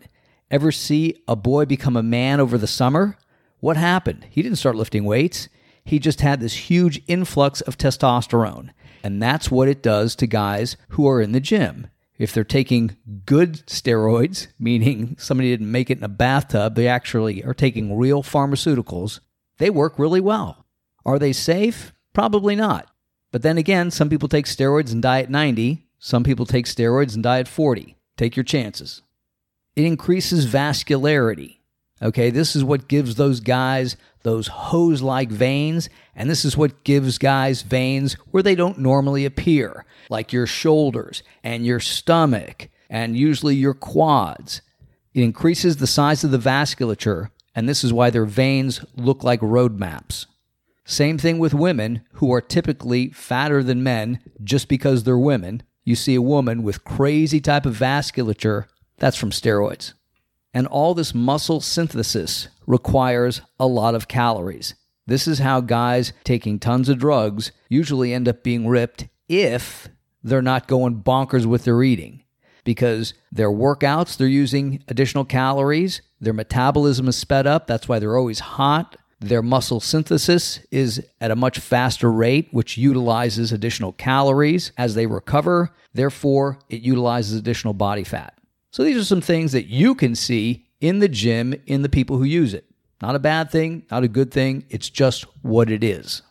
Ever 0.51 0.73
see 0.73 1.23
a 1.27 1.37
boy 1.37 1.65
become 1.65 1.97
a 1.97 2.03
man 2.03 2.39
over 2.39 2.59
the 2.59 2.67
summer? 2.67 3.17
What 3.61 3.79
happened? 3.79 4.27
He 4.29 4.43
didn't 4.43 4.59
start 4.59 4.77
lifting 4.77 5.05
weights. 5.05 5.49
He 5.85 5.99
just 5.99 6.21
had 6.21 6.41
this 6.41 6.69
huge 6.69 7.01
influx 7.07 7.63
of 7.63 7.79
testosterone. 7.79 8.71
And 9.03 9.23
that's 9.23 9.51
what 9.51 9.69
it 9.69 9.83
does 9.83 10.15
to 10.17 10.27
guys 10.27 10.77
who 10.91 11.09
are 11.09 11.23
in 11.23 11.33
the 11.33 11.41
gym. 11.41 11.87
If 12.19 12.35
they're 12.35 12.45
taking 12.45 12.99
good 13.25 13.67
steroids, 13.67 14.49
meaning 14.59 15.17
somebody 15.19 15.51
didn't 15.51 15.73
make 15.73 15.89
it 15.89 15.99
in 15.99 16.05
a 16.05 16.09
bathtub, 16.09 16.75
they 16.75 16.87
actually 16.87 17.43
are 17.43 17.55
taking 17.55 17.97
real 17.97 18.23
pharmaceuticals, 18.23 19.21
they 19.61 19.71
work 19.71 19.99
really 19.99 20.21
well. 20.21 20.67
Are 21.07 21.19
they 21.19 21.33
safe? 21.33 21.93
Probably 22.13 22.57
not. 22.57 22.91
But 23.31 23.43
then 23.43 23.59
again, 23.59 23.91
some 23.93 24.09
people 24.09 24.29
take 24.29 24.47
steroids 24.47 24.91
and 24.91 25.01
die 25.01 25.21
at 25.21 25.31
90. 25.31 25.87
Some 25.99 26.25
people 26.25 26.47
take 26.47 26.67
steroids 26.67 27.15
and 27.15 27.23
die 27.23 27.39
at 27.39 27.47
40. 27.47 27.97
Take 28.17 28.37
your 28.37 28.45
chances. 28.45 29.03
It 29.77 29.85
increases 29.85 30.47
vascularity. 30.47 31.59
Okay, 32.03 32.31
this 32.31 32.57
is 32.57 32.65
what 32.65 32.89
gives 32.89 33.15
those 33.15 33.41
guys 33.41 33.97
those 34.23 34.49
hose 34.49 35.03
like 35.03 35.31
veins, 35.31 35.89
and 36.15 36.29
this 36.29 36.45
is 36.45 36.57
what 36.57 36.85
gives 36.85 37.19
guys 37.19 37.63
veins 37.63 38.15
where 38.31 38.43
they 38.43 38.55
don't 38.55 38.79
normally 38.79 39.25
appear, 39.25 39.85
like 40.11 40.33
your 40.33 40.47
shoulders 40.47 41.23
and 41.43 41.65
your 41.65 41.81
stomach, 41.81 42.69
and 42.91 43.17
usually 43.17 43.55
your 43.55 43.75
quads. 43.75 44.61
It 45.15 45.23
increases 45.23 45.77
the 45.77 45.87
size 45.87 46.23
of 46.23 46.31
the 46.31 46.39
vasculature, 46.39 47.31
and 47.61 47.69
this 47.69 47.85
is 47.85 47.93
why 47.93 48.09
their 48.09 48.25
veins 48.25 48.83
look 48.97 49.23
like 49.23 49.43
roadmaps. 49.43 50.25
Same 50.87 51.19
thing 51.19 51.39
with 51.39 51.53
women 51.53 52.01
who 52.13 52.33
are 52.33 52.41
typically 52.41 53.11
fatter 53.11 53.63
than 53.63 53.83
men 53.83 54.19
just 54.43 54.67
because 54.67 55.05
they're 55.05 55.19
women. 55.19 55.63
You 55.85 55.95
see 55.95 56.15
a 56.15 56.23
woman 56.23 56.63
with 56.63 56.85
crazy 56.85 57.39
type 57.39 57.67
of 57.67 57.77
vasculature, 57.77 58.65
that's 58.97 59.19
from 59.19 59.29
steroids. 59.29 59.93
And 60.55 60.67
all 60.69 60.95
this 60.95 61.15
muscle 61.15 61.61
synthesis 61.61 62.49
requires 62.67 63.43
a 63.59 63.67
lot 63.67 63.95
of 63.95 64.09
calories. 64.09 64.75
This 65.07 65.29
is 65.29 65.41
how 65.41 65.61
guys 65.61 66.15
taking 66.25 66.59
tons 66.59 66.89
of 66.89 66.97
drugs 66.97 67.53
usually 67.69 68.15
end 68.15 68.27
up 68.27 68.43
being 68.43 68.69
ripped 68.69 69.07
if 69.29 69.87
they're 70.23 70.41
not 70.41 70.67
going 70.67 71.03
bonkers 71.03 71.45
with 71.45 71.65
their 71.65 71.83
eating. 71.83 72.20
Because 72.65 73.15
their 73.33 73.51
workouts, 73.51 74.17
they're 74.17 74.27
using 74.27 74.83
additional 74.89 75.25
calories, 75.25 76.03
their 76.21 76.33
metabolism 76.33 77.09
is 77.09 77.17
sped 77.17 77.47
up, 77.47 77.67
that's 77.67 77.89
why 77.89 77.99
they're 77.99 78.17
always 78.17 78.41
hot. 78.41 78.97
Their 79.21 79.43
muscle 79.43 79.81
synthesis 79.81 80.61
is 80.71 81.05
at 81.21 81.31
a 81.31 81.37
much 81.37 81.59
faster 81.59 82.11
rate, 82.11 82.49
which 82.53 82.79
utilizes 82.79 83.53
additional 83.53 83.93
calories 83.93 84.73
as 84.79 84.95
they 84.95 85.07
recover. 85.07 85.71
Therefore, 85.93 86.59
it 86.71 86.81
utilizes 86.81 87.39
additional 87.39 87.75
body 87.75 88.05
fat. 88.05 88.39
So 88.71 88.83
these 88.83 88.97
are 88.97 89.05
some 89.05 89.21
things 89.21 89.53
that 89.53 89.67
you 89.67 89.95
can 89.95 90.15
see 90.15 90.67
in 90.81 91.01
the 91.01 91.09
gym 91.09 91.55
in 91.67 91.83
the 91.83 91.89
people 91.91 92.17
who 92.17 92.25
use 92.25 92.55
it. 92.55 92.65
Not 93.03 93.15
a 93.15 93.19
bad 93.19 93.51
thing, 93.51 93.85
not 93.91 94.05
a 94.05 94.09
good 94.09 94.31
thing, 94.31 94.65
it's 94.71 94.89
just 94.89 95.25
what 95.43 95.71
it 95.71 95.85
is. 95.85 96.23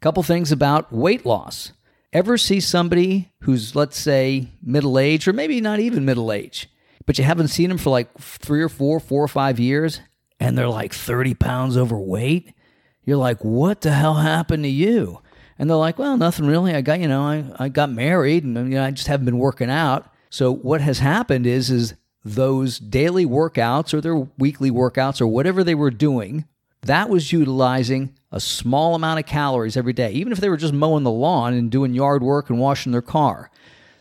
Couple 0.00 0.22
things 0.22 0.52
about 0.52 0.92
weight 0.92 1.26
loss. 1.26 1.72
Ever 2.12 2.38
see 2.38 2.60
somebody 2.60 3.30
who's, 3.42 3.76
let's 3.76 3.98
say, 3.98 4.48
middle 4.62 4.98
age, 4.98 5.28
or 5.28 5.32
maybe 5.32 5.60
not 5.60 5.80
even 5.80 6.04
middle 6.04 6.32
age, 6.32 6.68
but 7.04 7.18
you 7.18 7.24
haven't 7.24 7.48
seen 7.48 7.68
them 7.68 7.78
for 7.78 7.90
like 7.90 8.16
three 8.18 8.62
or 8.62 8.70
four, 8.70 8.98
four 8.98 9.22
or 9.22 9.28
five 9.28 9.60
years, 9.60 10.00
and 10.40 10.56
they're 10.56 10.68
like 10.68 10.94
30 10.94 11.34
pounds 11.34 11.76
overweight? 11.76 12.54
You're 13.04 13.18
like, 13.18 13.44
what 13.44 13.82
the 13.82 13.92
hell 13.92 14.14
happened 14.14 14.64
to 14.64 14.70
you? 14.70 15.20
And 15.58 15.68
they're 15.68 15.76
like, 15.76 15.98
well, 15.98 16.16
nothing 16.16 16.46
really. 16.46 16.74
I 16.74 16.80
got, 16.80 17.00
you 17.00 17.08
know, 17.08 17.22
I, 17.22 17.44
I 17.58 17.68
got 17.68 17.90
married 17.90 18.44
and 18.44 18.56
you 18.56 18.76
know, 18.76 18.84
I 18.84 18.90
just 18.90 19.08
haven't 19.08 19.26
been 19.26 19.38
working 19.38 19.70
out. 19.70 20.06
So 20.30 20.52
what 20.52 20.80
has 20.80 21.00
happened 21.00 21.46
is 21.46 21.70
is 21.70 21.94
those 22.24 22.78
daily 22.78 23.26
workouts 23.26 23.92
or 23.92 24.00
their 24.00 24.16
weekly 24.16 24.70
workouts 24.70 25.20
or 25.20 25.26
whatever 25.26 25.64
they 25.64 25.74
were 25.74 25.90
doing, 25.90 26.46
that 26.82 27.08
was 27.08 27.32
utilizing 27.32 28.14
a 28.30 28.40
small 28.40 28.94
amount 28.94 29.20
of 29.20 29.26
calories 29.26 29.76
every 29.76 29.92
day, 29.92 30.12
even 30.12 30.32
if 30.32 30.38
they 30.38 30.48
were 30.48 30.56
just 30.56 30.74
mowing 30.74 31.04
the 31.04 31.10
lawn 31.10 31.54
and 31.54 31.70
doing 31.70 31.94
yard 31.94 32.22
work 32.22 32.50
and 32.50 32.58
washing 32.58 32.92
their 32.92 33.02
car. 33.02 33.50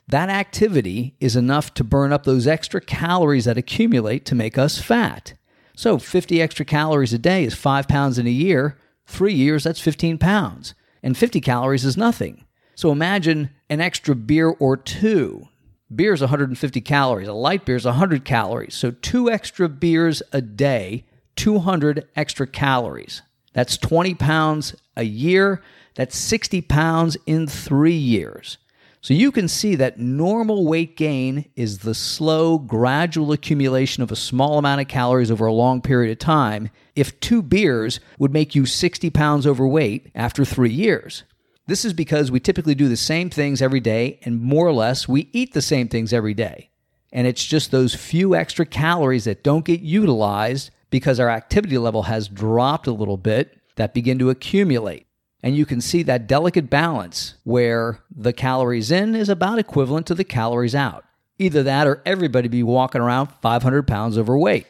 That 0.08 0.30
activity 0.30 1.16
is 1.20 1.36
enough 1.36 1.74
to 1.76 1.84
burn 1.84 2.14
up 2.14 2.24
those 2.24 2.48
extra 2.48 2.80
calories 2.80 3.46
that 3.46 3.58
accumulate 3.58 4.26
to 4.26 4.36
make 4.36 4.58
us 4.58 4.80
fat. 4.80 5.34
So 5.76 5.98
50 5.98 6.42
extra 6.42 6.66
calories 6.66 7.14
a 7.14 7.18
day 7.18 7.44
is 7.44 7.54
five 7.54 7.88
pounds 7.88 8.18
in 8.18 8.26
a 8.28 8.32
year. 8.32 8.78
Three 9.06 9.34
years, 9.34 9.64
that's 9.64 9.80
15 9.80 10.18
pounds. 10.18 10.74
And 11.04 11.18
50 11.18 11.42
calories 11.42 11.86
is 11.86 11.98
nothing. 11.98 12.46
So 12.76 12.92
imagine 12.92 13.52
an 13.70 13.82
extra 13.82 14.16
beer 14.16 14.50
or 14.50 14.78
two 14.78 15.48
Beer 15.94 16.14
is 16.14 16.20
150 16.20 16.82
calories. 16.82 17.30
A 17.30 17.34
light 17.34 17.66
beer 17.66 17.78
is 17.78 17.86
100 17.86 18.26
calories. 18.26 18.76
So 18.76 18.92
two 18.92 19.30
extra 19.30 19.70
beers 19.70 20.22
a 20.34 20.42
day, 20.42 21.06
200 21.38 22.06
extra 22.16 22.46
calories. 22.46 23.22
That's 23.58 23.76
20 23.76 24.14
pounds 24.14 24.76
a 24.96 25.02
year. 25.02 25.64
That's 25.96 26.16
60 26.16 26.62
pounds 26.62 27.18
in 27.26 27.48
three 27.48 27.98
years. 27.98 28.60
So 29.02 29.16
you 29.16 29.32
can 29.32 29.48
see 29.48 29.74
that 29.74 29.98
normal 30.00 30.68
weight 30.68 30.96
gain 30.96 31.50
is 31.56 31.80
the 31.80 31.96
slow, 31.96 32.60
gradual 32.60 33.32
accumulation 33.32 34.04
of 34.04 34.12
a 34.12 34.16
small 34.16 34.60
amount 34.60 34.82
of 34.82 34.88
calories 34.88 35.32
over 35.32 35.48
a 35.48 35.54
long 35.54 35.82
period 35.82 36.12
of 36.12 36.20
time. 36.20 36.70
If 36.96 37.20
two 37.20 37.42
beers 37.42 38.00
would 38.20 38.32
make 38.32 38.54
you 38.54 38.68
60 38.68 39.10
pounds 39.10 39.48
overweight 39.48 40.12
after 40.14 40.46
three 40.46 40.70
years. 40.70 41.24
This 41.66 41.84
is 41.84 41.94
because 41.94 42.30
we 42.30 42.40
typically 42.40 42.76
do 42.76 42.88
the 42.88 42.96
same 42.96 43.32
things 43.32 43.60
every 43.60 43.80
day, 43.80 44.20
and 44.22 44.40
more 44.40 44.68
or 44.68 44.74
less, 44.74 45.08
we 45.08 45.32
eat 45.34 45.54
the 45.54 45.64
same 45.64 45.88
things 45.88 46.14
every 46.14 46.36
day. 46.36 46.70
And 47.12 47.26
it's 47.26 47.44
just 47.44 47.72
those 47.72 47.96
few 47.96 48.36
extra 48.36 48.68
calories 48.68 49.24
that 49.24 49.44
don't 49.44 49.66
get 49.66 49.80
utilized 49.80 50.70
because 50.90 51.20
our 51.20 51.30
activity 51.30 51.78
level 51.78 52.04
has 52.04 52.28
dropped 52.28 52.88
a 52.88 52.92
little 52.92 53.18
bit 53.18 53.60
that 53.76 53.94
begin 53.94 54.20
to 54.20 54.30
accumulate. 54.30 55.06
And 55.44 55.56
you 55.56 55.66
can 55.66 55.82
see 55.82 56.04
that 56.04 56.28
delicate 56.28 56.70
balance 56.70 57.36
where 57.44 58.00
the 58.14 58.34
calories 58.34 58.92
in 58.92 59.16
is 59.16 59.30
about 59.30 59.60
equivalent 59.60 60.08
to 60.08 60.16
the 60.16 60.24
calories 60.24 60.76
out. 60.76 61.06
Either 61.40 61.62
that 61.64 61.86
or 61.88 62.02
everybody 62.06 62.48
be 62.48 62.64
walking 62.64 63.02
around 63.02 63.28
500 63.42 63.88
pounds 63.88 64.18
overweight. 64.18 64.66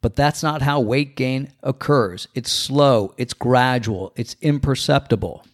But 0.00 0.14
that's 0.14 0.42
not 0.42 0.62
how 0.62 0.80
weight 0.80 1.16
gain 1.16 1.52
occurs. 1.62 2.28
It's 2.34 2.52
slow, 2.52 3.14
it's 3.16 3.34
gradual, 3.34 4.12
it's 4.14 4.36
imperceptible. 4.40 5.44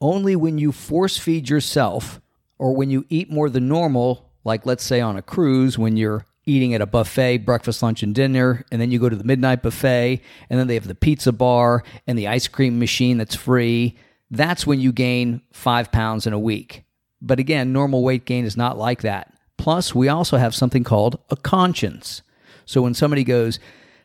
Only 0.00 0.36
when 0.36 0.58
you 0.58 0.72
force 0.72 1.18
feed 1.18 1.48
yourself 1.48 2.20
or 2.58 2.74
when 2.74 2.90
you 2.90 3.04
eat 3.08 3.30
more 3.30 3.50
than 3.50 3.68
normal, 3.68 4.30
like 4.44 4.64
let's 4.64 4.84
say 4.84 5.00
on 5.00 5.16
a 5.16 5.22
cruise, 5.22 5.76
when 5.76 5.96
you're 5.96 6.24
eating 6.44 6.74
at 6.74 6.80
a 6.80 6.86
buffet, 6.86 7.38
breakfast, 7.38 7.82
lunch, 7.82 8.02
and 8.02 8.14
dinner, 8.14 8.64
and 8.72 8.80
then 8.80 8.90
you 8.90 8.98
go 8.98 9.08
to 9.08 9.16
the 9.16 9.24
midnight 9.24 9.62
buffet, 9.62 10.20
and 10.50 10.58
then 10.58 10.66
they 10.66 10.74
have 10.74 10.88
the 10.88 10.94
pizza 10.94 11.32
bar 11.32 11.82
and 12.06 12.18
the 12.18 12.28
ice 12.28 12.48
cream 12.48 12.78
machine 12.78 13.18
that's 13.18 13.34
free. 13.34 13.96
That's 14.30 14.66
when 14.66 14.80
you 14.80 14.92
gain 14.92 15.42
five 15.52 15.92
pounds 15.92 16.26
in 16.26 16.32
a 16.32 16.38
week. 16.38 16.84
But 17.20 17.38
again, 17.38 17.72
normal 17.72 18.02
weight 18.02 18.24
gain 18.24 18.44
is 18.44 18.56
not 18.56 18.76
like 18.76 19.02
that. 19.02 19.32
Plus, 19.56 19.94
we 19.94 20.08
also 20.08 20.38
have 20.38 20.54
something 20.54 20.82
called 20.82 21.18
a 21.30 21.36
conscience. 21.36 22.22
So 22.64 22.82
when 22.82 22.94
somebody 22.94 23.22
goes, 23.22 23.58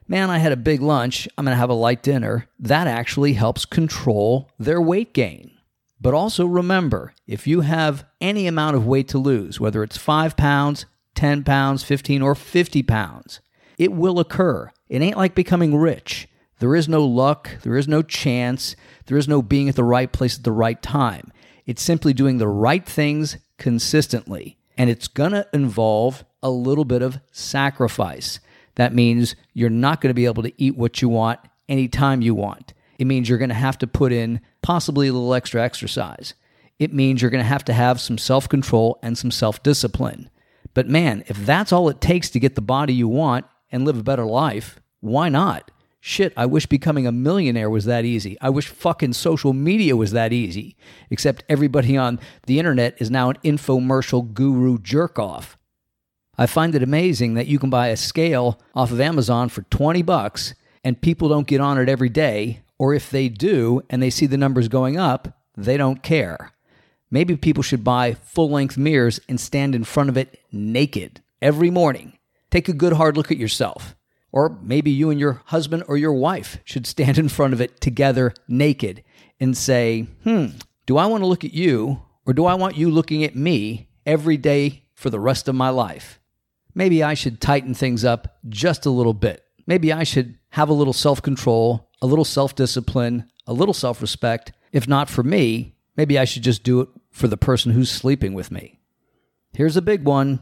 Man, 0.10 0.30
I 0.30 0.38
had 0.38 0.54
a 0.54 0.58
big 0.58 0.82
lunch, 0.82 1.28
I'm 1.38 1.44
going 1.44 1.54
to 1.54 1.60
have 1.60 1.70
a 1.70 1.74
light 1.74 2.02
dinner, 2.02 2.48
that 2.60 2.88
actually 2.88 3.34
helps 3.34 3.66
control 3.66 4.50
their 4.58 4.82
weight 4.82 5.14
gain. 5.14 5.52
But 6.00 6.14
also 6.14 6.46
remember 6.46 7.14
if 7.26 7.46
you 7.46 7.62
have 7.62 8.06
any 8.22 8.48
amount 8.48 8.78
of 8.78 8.86
weight 8.86 9.10
to 9.10 9.18
lose, 9.18 9.60
whether 9.60 9.84
it's 9.84 9.98
five 9.98 10.38
pounds, 10.38 10.86
10 11.18 11.44
pounds, 11.44 11.84
15, 11.84 12.22
or 12.22 12.36
50 12.36 12.84
pounds, 12.84 13.42
it 13.78 13.92
will 13.92 14.20
occur. 14.20 14.72
It 14.88 15.02
ain't 15.02 15.18
like 15.18 15.34
becoming 15.36 15.76
rich. 15.76 16.30
There 16.60 16.76
is 16.76 16.88
no 16.88 17.04
luck, 17.04 17.50
there 17.64 17.76
is 17.76 17.88
no 17.88 18.04
chance, 18.04 18.76
there 19.08 19.18
is 19.18 19.28
no 19.28 19.42
being 19.42 19.68
at 19.68 19.76
the 19.76 19.84
right 19.84 20.12
place 20.12 20.38
at 20.38 20.44
the 20.44 20.52
right 20.52 20.80
time. 20.82 21.34
It's 21.66 21.82
simply 21.82 22.14
doing 22.14 22.38
the 22.38 22.48
right 22.48 22.86
things 22.86 23.38
consistently. 23.58 24.58
And 24.78 24.92
it's 24.92 25.08
going 25.08 25.32
to 25.32 25.48
involve 25.54 26.24
a 26.44 26.52
little 26.52 26.86
bit 26.86 27.02
of 27.02 27.20
sacrifice. 27.32 28.40
That 28.76 28.94
means 28.94 29.36
you're 29.54 29.72
not 29.72 30.02
going 30.02 30.12
to 30.12 30.16
be 30.16 30.26
able 30.26 30.44
to 30.44 30.54
eat 30.56 30.78
what 30.78 31.02
you 31.02 31.10
want 31.10 31.40
anytime 31.68 32.22
you 32.22 32.36
want. 32.36 32.74
It 33.00 33.06
means 33.06 33.28
you're 33.28 33.40
going 33.40 33.50
to 33.50 33.56
have 33.56 33.80
to 33.80 33.88
put 33.88 34.14
in 34.14 34.40
possibly 34.62 35.08
a 35.08 35.14
little 35.14 35.34
extra 35.34 35.64
exercise. 35.64 36.36
It 36.78 36.94
means 36.94 37.22
you're 37.22 37.32
going 37.32 37.44
to 37.44 37.50
have 37.50 37.66
to 37.66 37.74
have 37.74 38.00
some 38.00 38.20
self 38.20 38.48
control 38.48 39.00
and 39.02 39.18
some 39.18 39.32
self 39.32 39.64
discipline. 39.64 40.30
But 40.78 40.88
man, 40.88 41.24
if 41.26 41.44
that's 41.44 41.74
all 41.74 41.90
it 41.90 42.00
takes 42.00 42.30
to 42.30 42.40
get 42.40 42.54
the 42.54 42.62
body 42.62 42.94
you 42.94 43.08
want 43.08 43.48
and 43.72 43.84
live 43.84 43.98
a 43.98 44.04
better 44.04 44.28
life, 44.28 44.80
why 45.00 45.28
not? 45.28 45.72
Shit, 46.00 46.34
I 46.38 46.46
wish 46.46 46.68
becoming 46.68 47.08
a 47.08 47.12
millionaire 47.12 47.68
was 47.68 47.86
that 47.86 48.06
easy. 48.06 48.38
I 48.42 48.52
wish 48.52 48.68
fucking 48.68 49.14
social 49.14 49.54
media 49.54 49.96
was 49.96 50.12
that 50.12 50.32
easy. 50.32 50.76
Except 51.10 51.44
everybody 51.50 51.98
on 51.98 52.20
the 52.46 52.60
internet 52.60 52.96
is 53.00 53.10
now 53.10 53.32
an 53.32 53.38
infomercial 53.44 54.32
guru 54.36 54.78
jerk 54.78 55.18
off. 55.18 55.58
I 56.38 56.46
find 56.46 56.76
it 56.76 56.84
amazing 56.84 57.34
that 57.34 57.48
you 57.48 57.58
can 57.58 57.72
buy 57.72 57.88
a 57.88 57.98
scale 57.98 58.62
off 58.76 58.92
of 58.92 59.02
Amazon 59.02 59.50
for 59.50 59.64
20 59.64 60.04
bucks 60.04 60.54
and 60.84 61.02
people 61.02 61.28
don't 61.28 61.48
get 61.48 61.60
on 61.60 61.80
it 61.80 61.90
every 61.90 62.10
day 62.10 62.62
or 62.78 62.94
if 62.94 63.10
they 63.10 63.30
do 63.30 63.82
and 63.90 64.00
they 64.00 64.12
see 64.12 64.28
the 64.28 64.38
numbers 64.38 64.68
going 64.68 64.96
up, 64.96 65.40
they 65.58 65.76
don't 65.76 66.04
care. 66.04 66.52
Maybe 67.10 67.36
people 67.36 67.64
should 67.64 67.84
buy 67.84 68.14
full 68.14 68.50
length 68.50 68.78
mirrors 68.78 69.20
and 69.30 69.40
stand 69.40 69.76
in 69.76 69.84
front 69.84 70.10
of 70.10 70.18
it 70.18 70.42
naked 70.52 71.22
every 71.42 71.70
morning. 71.70 72.18
Take 72.50 72.68
a 72.68 72.74
good 72.74 72.94
hard 72.94 73.18
look 73.18 73.32
at 73.32 73.38
yourself. 73.38 73.96
Or 74.32 74.58
maybe 74.62 74.92
you 74.92 75.10
and 75.10 75.20
your 75.20 75.42
husband 75.46 75.84
or 75.88 75.98
your 75.98 76.14
wife 76.14 76.60
should 76.64 76.86
stand 76.86 77.18
in 77.18 77.30
front 77.30 77.54
of 77.54 77.62
it 77.62 77.80
together 77.80 78.34
naked 78.48 79.04
and 79.40 79.58
say, 79.58 80.08
hmm, 80.24 80.48
do 80.86 80.98
I 80.98 81.06
want 81.06 81.22
to 81.22 81.28
look 81.28 81.46
at 81.46 81.54
you 81.54 82.02
or 82.26 82.34
do 82.34 82.46
I 82.46 82.56
want 82.56 82.78
you 82.78 82.90
looking 82.90 83.24
at 83.24 83.36
me 83.36 83.90
every 84.06 84.38
day 84.38 84.84
for 84.94 85.10
the 85.10 85.20
rest 85.20 85.48
of 85.48 85.56
my 85.56 85.70
life? 85.70 86.20
Maybe 86.76 87.02
I 87.02 87.14
should 87.14 87.42
tighten 87.42 87.74
things 87.74 88.04
up 88.04 88.38
just 88.50 88.86
a 88.86 88.92
little 88.92 89.14
bit. 89.14 89.44
Maybe 89.66 89.92
I 89.92 90.04
should 90.04 90.38
have 90.50 90.70
a 90.70 90.74
little 90.74 90.94
self 90.94 91.22
control 91.22 91.88
a 92.02 92.08
little 92.08 92.26
self 92.26 92.56
discipline, 92.56 93.30
a 93.46 93.54
little 93.54 93.74
self 93.74 94.02
respect. 94.02 94.52
If 94.72 94.88
not 94.88 95.10
for 95.10 95.24
me, 95.24 95.76
maybe 95.98 96.18
I 96.18 96.26
should 96.26 96.44
just 96.44 96.64
do 96.64 96.80
it 96.82 96.90
for 97.12 97.28
the 97.28 97.38
person 97.38 97.74
who's 97.74 97.92
sleeping 97.92 98.34
with 98.34 98.52
me. 98.52 98.80
Here's 99.54 99.76
a 99.76 99.82
big 99.82 100.06
one 100.06 100.40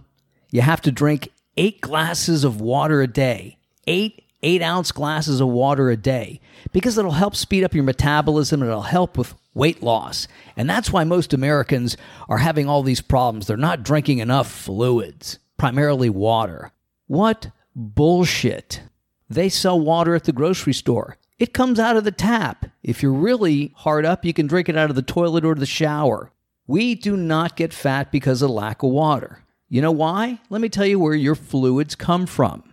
you 0.51 0.61
have 0.61 0.81
to 0.81 0.91
drink 0.91 1.29
eight 1.57 1.81
glasses 1.81 2.43
of 2.43 2.61
water 2.61 3.01
a 3.01 3.07
day. 3.07 3.57
Eight 3.87 4.25
eight 4.45 4.61
ounce 4.61 4.91
glasses 4.91 5.41
of 5.41 5.47
water 5.47 5.89
a 5.89 5.97
day 5.97 6.39
because 6.71 6.97
it'll 6.97 7.11
help 7.11 7.35
speed 7.35 7.63
up 7.63 7.73
your 7.73 7.83
metabolism 7.83 8.61
and 8.61 8.69
it'll 8.69 8.83
help 8.83 9.17
with 9.17 9.33
weight 9.55 9.81
loss. 9.81 10.27
And 10.55 10.69
that's 10.69 10.91
why 10.91 11.03
most 11.03 11.33
Americans 11.33 11.97
are 12.29 12.37
having 12.37 12.69
all 12.69 12.83
these 12.83 13.01
problems. 13.01 13.47
They're 13.47 13.57
not 13.57 13.83
drinking 13.83 14.19
enough 14.19 14.49
fluids, 14.49 15.39
primarily 15.57 16.09
water. 16.09 16.71
What 17.07 17.51
bullshit. 17.75 18.83
They 19.29 19.49
sell 19.49 19.79
water 19.79 20.13
at 20.13 20.25
the 20.25 20.31
grocery 20.31 20.73
store. 20.73 21.17
It 21.37 21.53
comes 21.53 21.79
out 21.79 21.97
of 21.97 22.05
the 22.05 22.11
tap. 22.11 22.67
If 22.81 23.03
you're 23.03 23.11
really 23.11 23.73
hard 23.75 24.05
up, 24.05 24.23
you 24.23 24.33
can 24.33 24.47
drink 24.47 24.69
it 24.69 24.77
out 24.77 24.89
of 24.89 24.95
the 24.95 25.01
toilet 25.01 25.43
or 25.43 25.55
the 25.55 25.65
shower. 25.65 26.31
We 26.65 26.95
do 26.95 27.17
not 27.17 27.57
get 27.57 27.73
fat 27.73 28.11
because 28.11 28.41
of 28.41 28.51
lack 28.51 28.83
of 28.83 28.91
water. 28.91 29.43
You 29.67 29.81
know 29.81 29.91
why? 29.91 30.39
Let 30.49 30.61
me 30.61 30.69
tell 30.69 30.85
you 30.85 30.97
where 30.97 31.13
your 31.13 31.35
fluids 31.35 31.95
come 31.95 32.25
from. 32.25 32.63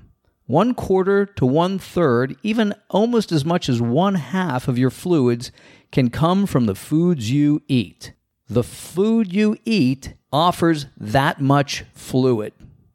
One 0.47 0.75
quarter 0.75 1.26
to 1.26 1.47
one 1.47 1.78
third, 1.78 2.37
even 2.42 2.75
almost 2.88 3.33
as 3.33 3.45
much 3.45 3.69
as 3.69 3.81
one 3.81 4.14
half 4.14 4.69
of 4.69 4.78
your 4.78 4.90
fluids 4.90 5.50
can 5.90 6.11
come 6.11 6.47
from 6.47 6.66
the 6.66 6.75
foods 6.75 7.33
you 7.33 7.62
eat. 7.66 8.12
The 8.49 8.62
food 8.62 9.33
you 9.33 9.57
eat 9.64 10.14
offers 10.33 10.87
that 10.97 11.40
much 11.40 11.85
fluid. 11.95 12.52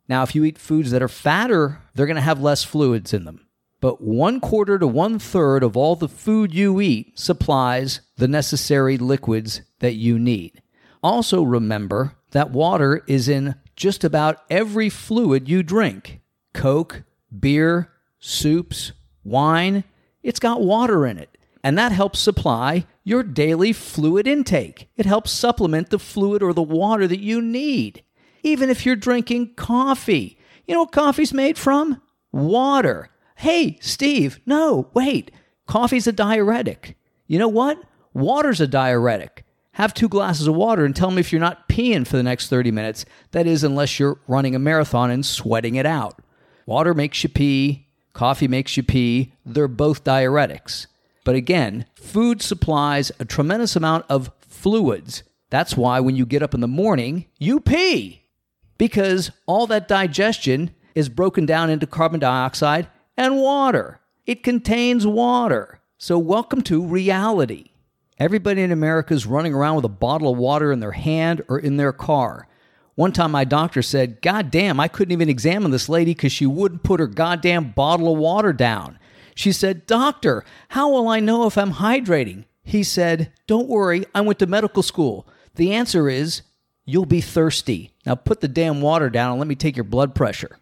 Now, 0.08 0.24
if 0.24 0.34
you 0.34 0.46
eat 0.46 0.58
foods 0.58 0.92
that 0.92 1.02
are 1.02 1.10
fatter, 1.10 1.82
they're 1.94 2.06
going 2.06 2.16
to 2.16 2.22
have 2.22 2.42
less 2.42 2.64
fluids 2.64 3.14
in 3.14 3.26
them. 3.26 3.47
But 3.80 4.02
one 4.02 4.40
quarter 4.40 4.80
to 4.80 4.88
one 4.88 5.20
third 5.20 5.64
of 5.64 5.78
all 5.78 5.96
the 5.96 6.10
food 6.10 6.54
you 6.54 6.82
eat 6.82 7.18
supplies 7.20 8.02
the 8.18 8.28
necessary 8.28 8.98
liquids 8.98 9.62
that 9.80 9.94
you 9.94 10.18
need. 10.18 10.62
Also, 11.04 11.44
remember 11.44 12.16
that 12.32 12.52
water 12.52 13.04
is 13.08 13.30
in 13.30 13.56
just 13.76 14.04
about 14.04 14.44
every 14.50 14.90
fluid 14.90 15.48
you 15.48 15.62
drink 15.64 16.22
Coke, 16.54 17.04
beer, 17.40 17.92
soups, 18.20 18.94
wine, 19.24 19.84
it's 20.24 20.40
got 20.40 20.62
water 20.62 21.06
in 21.06 21.20
it. 21.20 21.38
And 21.64 21.78
that 21.78 21.92
helps 21.92 22.20
supply 22.20 22.86
your 23.04 23.24
daily 23.24 23.74
fluid 23.74 24.26
intake. 24.26 24.90
It 24.98 25.06
helps 25.06 25.32
supplement 25.32 25.90
the 25.90 26.00
fluid 26.00 26.42
or 26.42 26.54
the 26.54 26.64
water 26.64 27.08
that 27.08 27.20
you 27.20 27.42
need. 27.42 28.04
Even 28.42 28.70
if 28.70 28.86
you're 28.86 28.96
drinking 28.96 29.56
coffee. 29.56 30.38
You 30.66 30.74
know 30.74 30.82
what 30.82 30.92
coffee's 30.92 31.34
made 31.34 31.58
from? 31.58 32.02
Water. 32.32 33.10
Hey, 33.38 33.78
Steve, 33.82 34.40
no, 34.48 34.90
wait. 34.96 35.30
Coffee's 35.68 36.08
a 36.08 36.12
diuretic. 36.12 36.98
You 37.28 37.38
know 37.38 37.48
what? 37.48 37.80
Water's 38.12 38.60
a 38.60 38.66
diuretic. 38.66 39.46
Have 39.74 39.94
two 39.94 40.10
glasses 40.10 40.48
of 40.48 40.56
water 40.56 40.86
and 40.86 40.96
tell 40.96 41.12
me 41.12 41.20
if 41.20 41.32
you're 41.32 41.40
not 41.40 41.70
peeing 41.70 42.08
for 42.08 42.18
the 42.18 42.24
next 42.24 42.50
30 42.50 42.72
minutes. 42.72 43.06
That 43.34 43.46
is, 43.46 43.64
unless 43.64 44.00
you're 44.00 44.20
running 44.28 44.56
a 44.56 44.60
marathon 44.60 45.12
and 45.12 45.24
sweating 45.24 45.76
it 45.76 45.86
out. 45.86 46.20
Water 46.66 46.96
makes 46.96 47.22
you 47.22 47.30
pee, 47.30 47.86
coffee 48.12 48.48
makes 48.48 48.76
you 48.76 48.82
pee. 48.82 49.34
They're 49.46 49.68
both 49.68 50.04
diuretics. 50.04 50.88
But 51.24 51.36
again, 51.36 51.86
food 51.94 52.42
supplies 52.42 53.12
a 53.20 53.26
tremendous 53.26 53.76
amount 53.76 54.06
of 54.10 54.32
fluids. 54.40 55.22
That's 55.52 55.78
why 55.78 56.00
when 56.00 56.16
you 56.16 56.26
get 56.26 56.42
up 56.42 56.56
in 56.56 56.62
the 56.62 56.68
morning, 56.68 57.28
you 57.38 57.60
pee. 57.60 58.24
Because 58.80 59.30
all 59.46 59.68
that 59.68 59.88
digestion 59.88 60.72
is 60.96 61.08
broken 61.08 61.46
down 61.46 61.70
into 61.70 61.86
carbon 61.86 62.20
dioxide 62.20 62.88
and 63.18 63.38
water. 63.38 64.00
It 64.26 64.44
contains 64.44 65.06
water. 65.08 65.80
So, 65.98 66.20
welcome 66.20 66.62
to 66.64 66.86
reality. 66.86 67.72
Everybody 68.20 68.62
in 68.62 68.72
America 68.72 69.14
is 69.14 69.26
running 69.26 69.54
around 69.54 69.76
with 69.78 69.86
a 69.86 69.90
bottle 69.90 70.32
of 70.32 70.38
water 70.38 70.72
in 70.72 70.80
their 70.80 70.92
hand 70.92 71.42
or 71.48 71.60
in 71.60 71.78
their 71.78 71.94
car. 71.94 72.48
One 72.96 73.12
time, 73.12 73.32
my 73.32 73.44
doctor 73.44 73.82
said, 73.82 74.22
God 74.22 74.50
damn, 74.50 74.80
I 74.80 74.88
couldn't 74.88 75.12
even 75.12 75.30
examine 75.30 75.72
this 75.72 75.90
lady 75.90 76.14
because 76.14 76.32
she 76.32 76.46
wouldn't 76.46 76.84
put 76.84 77.00
her 77.00 77.08
goddamn 77.08 77.72
bottle 77.72 78.14
of 78.14 78.20
water 78.20 78.54
down. 78.54 78.98
She 79.36 79.52
said, 79.52 79.86
Doctor, 79.86 80.44
how 80.70 80.90
will 80.90 81.08
I 81.08 81.20
know 81.20 81.46
if 81.46 81.60
I'm 81.60 81.74
hydrating? 81.74 82.46
He 82.64 82.84
said, 82.84 83.32
Don't 83.46 83.68
worry, 83.68 84.06
I 84.16 84.22
went 84.22 84.40
to 84.40 84.48
medical 84.48 84.82
school. 84.82 85.28
The 85.56 85.74
answer 85.74 86.10
is, 86.10 86.42
You'll 86.86 87.06
be 87.06 87.22
thirsty. 87.22 87.92
Now 88.06 88.16
put 88.16 88.42
the 88.42 88.48
damn 88.48 88.82
water 88.82 89.10
down 89.10 89.32
and 89.34 89.40
let 89.40 89.48
me 89.48 89.56
take 89.56 89.76
your 89.76 89.84
blood 89.84 90.16
pressure. 90.16 90.58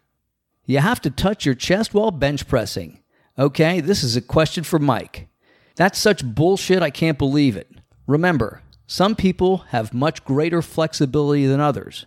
You 0.66 0.78
have 0.78 1.00
to 1.02 1.10
touch 1.10 1.46
your 1.46 1.54
chest 1.54 1.94
while 1.94 2.10
bench 2.10 2.48
pressing. 2.48 2.98
Okay, 3.38 3.80
this 3.80 4.02
is 4.02 4.16
a 4.16 4.20
question 4.20 4.64
for 4.64 4.80
Mike. 4.80 5.28
That's 5.76 5.98
such 5.98 6.24
bullshit, 6.24 6.82
I 6.82 6.90
can't 6.90 7.18
believe 7.18 7.56
it. 7.56 7.70
Remember, 8.06 8.62
some 8.86 9.14
people 9.14 9.58
have 9.68 9.94
much 9.94 10.24
greater 10.24 10.62
flexibility 10.62 11.46
than 11.46 11.60
others. 11.60 12.06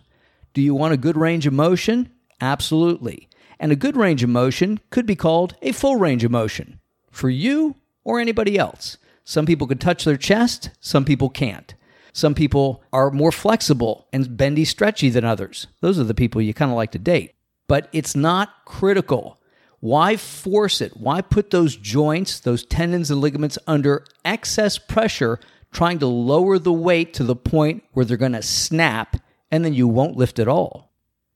Do 0.52 0.60
you 0.60 0.74
want 0.74 0.92
a 0.92 0.98
good 0.98 1.16
range 1.16 1.46
of 1.46 1.52
motion? 1.54 2.10
Absolutely. 2.40 3.28
And 3.58 3.72
a 3.72 3.76
good 3.76 3.96
range 3.96 4.22
of 4.22 4.28
motion 4.28 4.80
could 4.90 5.06
be 5.06 5.16
called 5.16 5.54
a 5.62 5.72
full 5.72 5.96
range 5.96 6.24
of 6.24 6.30
motion 6.30 6.80
for 7.10 7.30
you 7.30 7.76
or 8.04 8.20
anybody 8.20 8.58
else. 8.58 8.98
Some 9.24 9.46
people 9.46 9.66
can 9.66 9.78
touch 9.78 10.04
their 10.04 10.16
chest, 10.16 10.70
some 10.80 11.04
people 11.04 11.30
can't. 11.30 11.74
Some 12.12 12.34
people 12.34 12.82
are 12.92 13.10
more 13.10 13.32
flexible 13.32 14.08
and 14.12 14.36
bendy, 14.36 14.64
stretchy 14.64 15.10
than 15.10 15.24
others. 15.24 15.68
Those 15.80 15.98
are 15.98 16.04
the 16.04 16.14
people 16.14 16.42
you 16.42 16.52
kind 16.52 16.70
of 16.70 16.76
like 16.76 16.90
to 16.92 16.98
date. 16.98 17.34
But 17.70 17.88
it's 17.92 18.16
not 18.16 18.64
critical. 18.64 19.38
Why 19.78 20.16
force 20.16 20.80
it? 20.80 20.96
Why 20.96 21.20
put 21.20 21.50
those 21.50 21.76
joints, 21.76 22.40
those 22.40 22.66
tendons 22.66 23.12
and 23.12 23.20
ligaments 23.20 23.58
under 23.64 24.04
excess 24.24 24.76
pressure, 24.76 25.38
trying 25.70 26.00
to 26.00 26.08
lower 26.08 26.58
the 26.58 26.72
weight 26.72 27.14
to 27.14 27.22
the 27.22 27.36
point 27.36 27.84
where 27.92 28.04
they're 28.04 28.16
going 28.16 28.32
to 28.32 28.42
snap 28.42 29.18
and 29.52 29.64
then 29.64 29.72
you 29.72 29.86
won't 29.86 30.16
lift 30.16 30.40
at 30.40 30.48
all. 30.48 30.90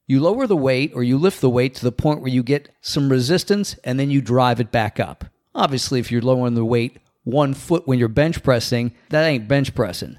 You 0.09 0.18
lower 0.18 0.49
the 0.49 0.57
weight 0.57 0.90
or 0.92 1.05
you 1.05 1.18
lift 1.18 1.40
the 1.40 1.49
weight 1.49 1.77
to 1.77 1.85
the 1.85 1.92
point 1.92 2.20
where 2.20 2.33
you 2.33 2.42
get 2.42 2.68
some 2.81 3.11
resistance 3.11 3.77
and 3.85 4.01
then 4.01 4.11
you 4.11 4.20
drive 4.20 4.59
it 4.59 4.73
back 4.73 4.99
up. 4.99 5.27
Obviously, 5.55 6.01
if 6.01 6.11
you're 6.11 6.20
lowering 6.20 6.55
the 6.55 6.64
weight 6.64 6.97
one 7.23 7.55
foot 7.55 7.87
when 7.87 8.01
you're 8.01 8.09
bench 8.09 8.42
pressing, 8.42 8.92
that 9.11 9.25
ain't 9.25 9.47
bench 9.47 9.73
pressing. 9.73 10.18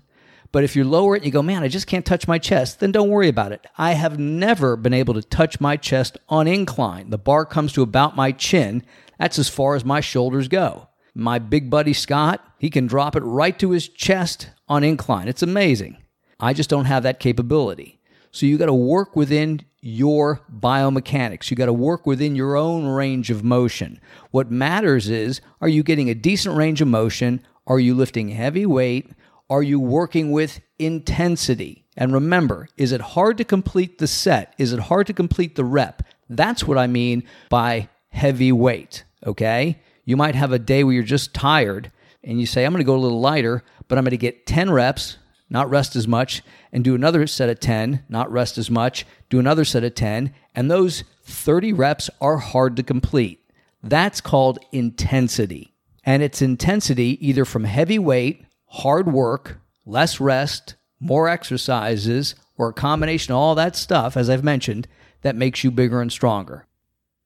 But 0.55 0.63
if 0.63 0.73
you 0.73 0.85
lower 0.85 1.17
it 1.17 1.17
and 1.17 1.25
you 1.25 1.33
go, 1.33 1.43
man, 1.43 1.63
I 1.63 1.67
just 1.67 1.85
can't 1.85 2.05
touch 2.05 2.29
my 2.29 2.37
chest, 2.37 2.79
then 2.79 2.93
don't 2.93 3.09
worry 3.09 3.27
about 3.27 3.51
it. 3.51 3.67
I 3.77 3.91
have 3.91 4.17
never 4.17 4.77
been 4.77 4.93
able 4.93 5.13
to 5.15 5.21
touch 5.21 5.59
my 5.59 5.75
chest 5.75 6.17
on 6.29 6.47
incline. 6.47 7.09
The 7.09 7.17
bar 7.17 7.45
comes 7.45 7.73
to 7.73 7.81
about 7.81 8.15
my 8.15 8.31
chin. 8.31 8.85
That's 9.19 9.37
as 9.37 9.49
far 9.49 9.75
as 9.75 9.83
my 9.83 9.99
shoulders 9.99 10.47
go. 10.47 10.87
My 11.13 11.39
big 11.39 11.69
buddy 11.69 11.91
Scott, 11.91 12.39
he 12.57 12.69
can 12.69 12.87
drop 12.87 13.17
it 13.17 13.23
right 13.23 13.59
to 13.59 13.71
his 13.71 13.89
chest 13.89 14.49
on 14.69 14.85
incline. 14.85 15.27
It's 15.27 15.43
amazing. 15.43 15.97
I 16.39 16.53
just 16.53 16.69
don't 16.69 16.85
have 16.85 17.03
that 17.03 17.19
capability. 17.19 17.99
So 18.31 18.45
you 18.45 18.57
got 18.57 18.67
to 18.67 18.73
work 18.73 19.13
within 19.13 19.59
your 19.81 20.39
biomechanics. 20.57 21.51
You 21.51 21.57
got 21.57 21.65
to 21.65 21.73
work 21.73 22.07
within 22.07 22.33
your 22.33 22.55
own 22.55 22.85
range 22.85 23.29
of 23.29 23.43
motion. 23.43 23.99
What 24.31 24.51
matters 24.51 25.09
is 25.09 25.41
are 25.59 25.67
you 25.67 25.83
getting 25.83 26.09
a 26.09 26.15
decent 26.15 26.55
range 26.55 26.79
of 26.79 26.87
motion? 26.87 27.45
Are 27.67 27.79
you 27.81 27.93
lifting 27.93 28.29
heavy 28.29 28.65
weight? 28.65 29.11
Are 29.49 29.63
you 29.63 29.79
working 29.79 30.31
with 30.31 30.61
intensity? 30.79 31.85
And 31.95 32.13
remember, 32.13 32.67
is 32.77 32.91
it 32.91 33.01
hard 33.01 33.37
to 33.37 33.43
complete 33.43 33.99
the 33.99 34.07
set? 34.07 34.53
Is 34.57 34.73
it 34.73 34.79
hard 34.79 35.07
to 35.07 35.13
complete 35.13 35.55
the 35.55 35.63
rep? 35.63 36.03
That's 36.29 36.65
what 36.65 36.77
I 36.77 36.87
mean 36.87 37.23
by 37.49 37.89
heavy 38.09 38.51
weight, 38.51 39.03
okay? 39.25 39.79
You 40.03 40.17
might 40.17 40.35
have 40.35 40.51
a 40.51 40.59
day 40.59 40.83
where 40.83 40.93
you're 40.93 41.03
just 41.03 41.33
tired 41.33 41.91
and 42.23 42.39
you 42.39 42.45
say, 42.45 42.65
I'm 42.65 42.75
to 42.75 42.83
go 42.83 42.95
a 42.95 42.97
little 42.97 43.21
lighter, 43.21 43.63
but 43.87 43.97
I'm 43.97 44.05
to 44.05 44.17
get 44.17 44.47
10 44.47 44.71
reps, 44.71 45.17
not 45.49 45.69
rest 45.69 45.95
as 45.95 46.07
much, 46.07 46.41
and 46.71 46.83
do 46.83 46.95
another 46.95 47.27
set 47.27 47.49
of 47.49 47.59
10, 47.59 48.03
not 48.09 48.31
rest 48.31 48.57
as 48.57 48.71
much, 48.71 49.05
do 49.29 49.39
another 49.39 49.63
set 49.63 49.83
of 49.83 49.93
10, 49.93 50.33
and 50.55 50.71
those 50.71 51.03
30 51.23 51.71
reps 51.73 52.09
are 52.19 52.37
hard 52.37 52.75
to 52.77 52.83
complete. 52.83 53.41
That's 53.83 54.21
called 54.21 54.57
intensity. 54.71 55.73
And 56.03 56.23
it's 56.23 56.41
intensity 56.41 57.17
either 57.25 57.45
from 57.45 57.63
heavy 57.63 57.99
weight, 57.99 58.45
hard 58.79 59.11
work, 59.11 59.59
less 59.85 60.19
rest, 60.19 60.75
more 60.99 61.29
exercises, 61.29 62.35
or 62.57 62.69
a 62.69 62.73
combination 62.73 63.33
of 63.33 63.37
all 63.37 63.55
that 63.55 63.75
stuff, 63.75 64.17
as 64.17 64.29
I've 64.29 64.43
mentioned, 64.43 64.87
that 65.21 65.35
makes 65.35 65.63
you 65.63 65.71
bigger 65.71 66.01
and 66.01 66.11
stronger. 66.11 66.65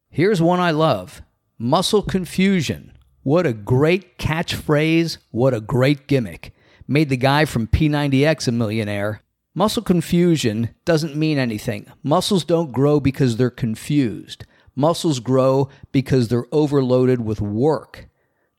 Here's 0.10 0.42
one 0.42 0.60
I 0.60 0.72
love 0.72 1.22
muscle 1.58 2.02
confusion. 2.02 2.94
What 3.24 3.46
a 3.46 3.54
great 3.54 4.18
catchphrase. 4.18 5.18
What 5.32 5.54
a 5.54 5.62
great 5.62 6.08
gimmick 6.08 6.54
made 6.88 7.10
the 7.10 7.18
guy 7.18 7.46
from 7.46 7.68
P90X 7.68 8.48
a 8.48 8.52
millionaire. 8.52 9.22
Muscle 9.54 9.84
confusion 9.84 10.70
doesn't 10.86 11.16
mean 11.16 11.38
anything. 11.38 11.86
Muscles 12.04 12.44
don't 12.44 12.72
grow 12.72 13.00
because 13.00 13.38
they're 13.38 13.50
confused. 13.50 14.46
Muscles 14.76 15.20
grow 15.20 15.70
because 15.92 16.28
they're 16.28 16.46
overloaded 16.52 17.22
with 17.22 17.42
work. 17.42 18.09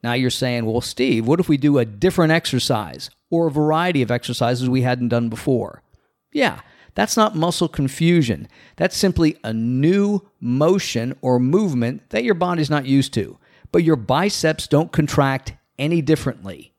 Now 0.02 0.14
you're 0.14 0.30
saying, 0.30 0.64
well, 0.64 0.80
Steve, 0.80 1.26
what 1.26 1.40
if 1.40 1.48
we 1.48 1.56
do 1.56 1.78
a 1.78 1.84
different 1.84 2.32
exercise 2.32 3.10
or 3.30 3.46
a 3.46 3.52
variety 3.52 4.02
of 4.02 4.10
exercises 4.10 4.68
we 4.68 4.82
hadn't 4.82 5.08
done 5.08 5.28
before? 5.28 5.82
Yeah, 6.32 6.60
that's 6.94 7.16
not 7.16 7.36
muscle 7.36 7.68
confusion. 7.68 8.48
That's 8.76 8.96
simply 8.96 9.36
a 9.44 9.52
new 9.52 10.20
motion 10.40 11.16
or 11.20 11.38
movement 11.38 12.10
that 12.10 12.24
your 12.24 12.34
body's 12.34 12.70
not 12.70 12.86
used 12.86 13.12
to. 13.14 13.38
But 13.72 13.84
your 13.84 13.96
biceps 13.96 14.66
don't 14.66 14.90
contract 14.90 15.54
any 15.78 16.02
differently 16.02 16.70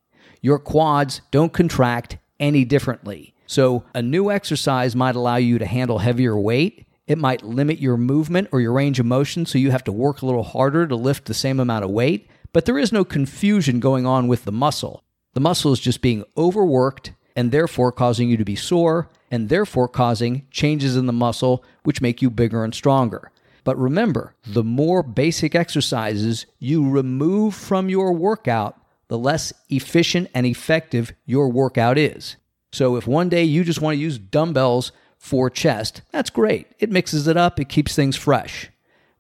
your 0.41 0.59
quads 0.59 1.21
don't 1.31 1.53
contract 1.53 2.17
any 2.39 2.65
differently. 2.65 3.33
So, 3.45 3.83
a 3.93 4.01
new 4.01 4.31
exercise 4.31 4.95
might 4.95 5.15
allow 5.15 5.35
you 5.35 5.59
to 5.59 5.65
handle 5.65 5.99
heavier 5.99 6.37
weight. 6.37 6.87
It 7.05 7.17
might 7.17 7.43
limit 7.43 7.79
your 7.79 7.97
movement 7.97 8.49
or 8.51 8.61
your 8.61 8.71
range 8.73 8.99
of 8.99 9.05
motion, 9.05 9.45
so 9.45 9.57
you 9.57 9.71
have 9.71 9.83
to 9.85 9.91
work 9.91 10.21
a 10.21 10.25
little 10.25 10.43
harder 10.43 10.87
to 10.87 10.95
lift 10.95 11.25
the 11.25 11.33
same 11.33 11.59
amount 11.59 11.83
of 11.83 11.91
weight. 11.91 12.29
But 12.53 12.65
there 12.65 12.77
is 12.77 12.91
no 12.91 13.05
confusion 13.05 13.79
going 13.79 14.05
on 14.05 14.27
with 14.27 14.43
the 14.43 14.51
muscle. 14.51 15.03
The 15.33 15.39
muscle 15.39 15.71
is 15.71 15.79
just 15.79 16.01
being 16.01 16.25
overworked 16.37 17.13
and 17.35 17.51
therefore 17.51 17.91
causing 17.91 18.29
you 18.29 18.37
to 18.37 18.45
be 18.45 18.55
sore 18.55 19.09
and 19.29 19.47
therefore 19.47 19.87
causing 19.87 20.45
changes 20.51 20.97
in 20.97 21.05
the 21.05 21.13
muscle, 21.13 21.63
which 21.83 22.01
make 22.01 22.21
you 22.21 22.29
bigger 22.29 22.65
and 22.65 22.75
stronger. 22.75 23.31
But 23.63 23.77
remember, 23.77 24.35
the 24.45 24.63
more 24.63 25.03
basic 25.03 25.55
exercises 25.55 26.45
you 26.59 26.87
remove 26.89 27.55
from 27.55 27.87
your 27.89 28.11
workout, 28.11 28.77
the 29.07 29.17
less 29.17 29.53
efficient 29.69 30.29
and 30.33 30.45
effective 30.45 31.13
your 31.25 31.47
workout 31.49 31.97
is. 31.97 32.35
So 32.73 32.95
if 32.95 33.07
one 33.07 33.29
day 33.29 33.43
you 33.43 33.63
just 33.63 33.81
want 33.81 33.95
to 33.95 34.01
use 34.01 34.17
dumbbells 34.17 34.91
for 35.17 35.49
chest, 35.49 36.01
that's 36.11 36.29
great. 36.29 36.67
It 36.79 36.89
mixes 36.89 37.27
it 37.27 37.37
up, 37.37 37.59
it 37.59 37.69
keeps 37.69 37.95
things 37.95 38.17
fresh. 38.17 38.69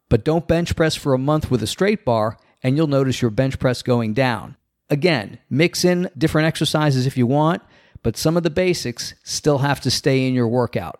But 0.09 0.25
don't 0.25 0.47
bench 0.47 0.75
press 0.75 0.95
for 0.95 1.13
a 1.13 1.19
month 1.19 1.49
with 1.49 1.63
a 1.63 1.67
straight 1.67 2.03
bar 2.03 2.37
and 2.63 2.77
you'll 2.77 2.87
notice 2.87 3.21
your 3.21 3.31
bench 3.31 3.59
press 3.59 3.81
going 3.81 4.13
down. 4.13 4.55
Again, 4.89 5.39
mix 5.49 5.85
in 5.85 6.09
different 6.17 6.47
exercises 6.47 7.05
if 7.05 7.17
you 7.17 7.25
want, 7.25 7.61
but 8.03 8.17
some 8.17 8.35
of 8.35 8.43
the 8.43 8.49
basics 8.49 9.13
still 9.23 9.59
have 9.59 9.79
to 9.81 9.91
stay 9.91 10.27
in 10.27 10.33
your 10.33 10.47
workout. 10.47 10.99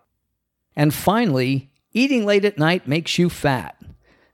And 0.76 0.93
finally, 0.93 1.71
eating 1.91 2.26
late 2.26 2.45
at 2.45 2.58
night 2.58 2.88
makes 2.88 3.19
you 3.19 3.30
fat. 3.30 3.78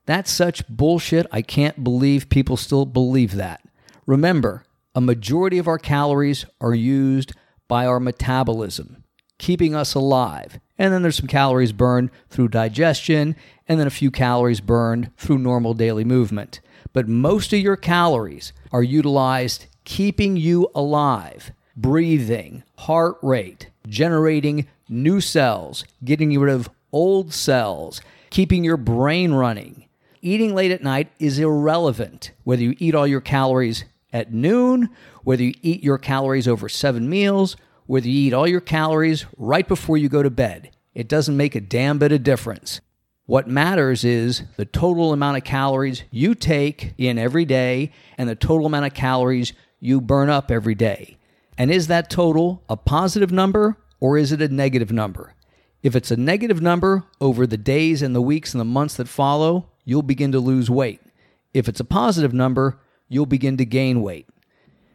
That's 0.06 0.32
such 0.32 0.68
bullshit. 0.68 1.26
I 1.32 1.42
can't 1.42 1.84
believe 1.84 2.30
people 2.30 2.56
still 2.56 2.86
believe 2.86 3.36
that. 3.36 3.62
Remember, 4.06 4.64
a 4.96 5.02
majority 5.02 5.58
of 5.58 5.68
our 5.68 5.78
calories 5.78 6.46
are 6.62 6.74
used 6.74 7.34
by 7.68 7.86
our 7.86 8.00
metabolism, 8.00 9.04
keeping 9.38 9.76
us 9.76 9.94
alive. 9.94 10.60
And 10.78 10.94
then 10.94 11.02
there's 11.02 11.18
some 11.18 11.28
calories 11.28 11.72
burned 11.72 12.12
through 12.30 12.50
digestion, 12.50 13.36
and 13.68 13.80
then 13.80 13.88
a 13.88 13.92
few 13.92 14.12
calories 14.12 14.62
burned 14.62 15.12
through 15.18 15.40
normal 15.40 15.74
daily 15.74 16.04
movement. 16.04 16.60
But 16.94 17.08
most 17.08 17.54
of 17.54 17.60
your 17.60 17.76
calories 17.76 18.54
are 18.72 18.84
utilized 18.84 19.68
keeping 19.84 20.36
you 20.36 20.70
alive, 20.76 21.52
breathing, 21.76 22.64
heart 22.80 23.18
rate, 23.22 23.70
generating 23.88 24.68
new 24.90 25.22
cells, 25.22 25.86
getting 26.04 26.38
rid 26.38 26.54
of 26.54 26.70
old 26.92 27.34
cells, 27.34 28.02
keeping 28.30 28.64
your 28.64 28.78
brain 28.78 29.34
running. 29.34 29.86
Eating 30.22 30.54
late 30.54 30.72
at 30.72 30.84
night 30.84 31.12
is 31.20 31.40
irrelevant 31.40 32.32
whether 32.44 32.62
you 32.62 32.76
eat 32.80 32.96
all 32.96 33.08
your 33.08 33.22
calories 33.22 33.86
at 34.12 34.34
noon, 34.34 34.90
whether 35.24 35.44
you 35.44 35.54
eat 35.62 35.84
your 35.84 35.98
calories 35.98 36.48
over 36.48 36.68
seven 36.68 37.10
meals, 37.10 37.56
whether 37.88 38.08
you 38.08 38.28
eat 38.28 38.34
all 38.34 38.48
your 38.48 38.62
calories 38.62 39.26
right 39.38 39.68
before 39.68 39.98
you 39.98 40.10
go 40.10 40.22
to 40.22 40.30
bed. 40.30 40.72
It 40.94 41.08
doesn't 41.08 41.38
make 41.38 41.56
a 41.56 41.62
damn 41.62 41.98
bit 41.98 42.12
of 42.12 42.24
difference. 42.24 42.82
What 43.26 43.48
matters 43.48 44.04
is 44.04 44.44
the 44.56 44.66
total 44.66 45.12
amount 45.12 45.38
of 45.38 45.44
calories 45.44 46.04
you 46.12 46.36
take 46.36 46.94
in 46.98 47.18
every 47.18 47.46
day 47.46 47.92
and 48.18 48.30
the 48.30 48.36
total 48.36 48.68
amount 48.68 48.86
of 48.86 48.94
calories 48.94 49.54
you 49.80 50.00
burn 50.00 50.30
up 50.30 50.50
every 50.50 50.76
day. 50.76 51.18
And 51.58 51.72
is 51.72 51.88
that 51.88 52.10
total 52.10 52.64
a 52.70 52.78
positive 52.78 53.32
number 53.32 53.78
or 54.00 54.18
is 54.18 54.32
it 54.32 54.42
a 54.42 54.48
negative 54.48 54.92
number? 54.92 55.34
If 55.84 55.96
it's 55.96 56.12
a 56.12 56.18
negative 56.18 56.62
number 56.62 57.04
over 57.20 57.46
the 57.46 57.58
days 57.58 58.02
and 58.02 58.16
the 58.16 58.22
weeks 58.22 58.54
and 58.54 58.62
the 58.62 58.66
months 58.66 58.96
that 58.96 59.08
follow, 59.08 59.70
you'll 59.86 60.02
begin 60.02 60.32
to 60.32 60.40
lose 60.40 60.70
weight. 60.70 61.02
If 61.54 61.68
it's 61.68 61.80
a 61.80 61.86
positive 61.86 62.34
number, 62.34 62.80
you'll 63.08 63.26
begin 63.26 63.58
to 63.58 63.66
gain 63.66 64.02
weight. 64.02 64.28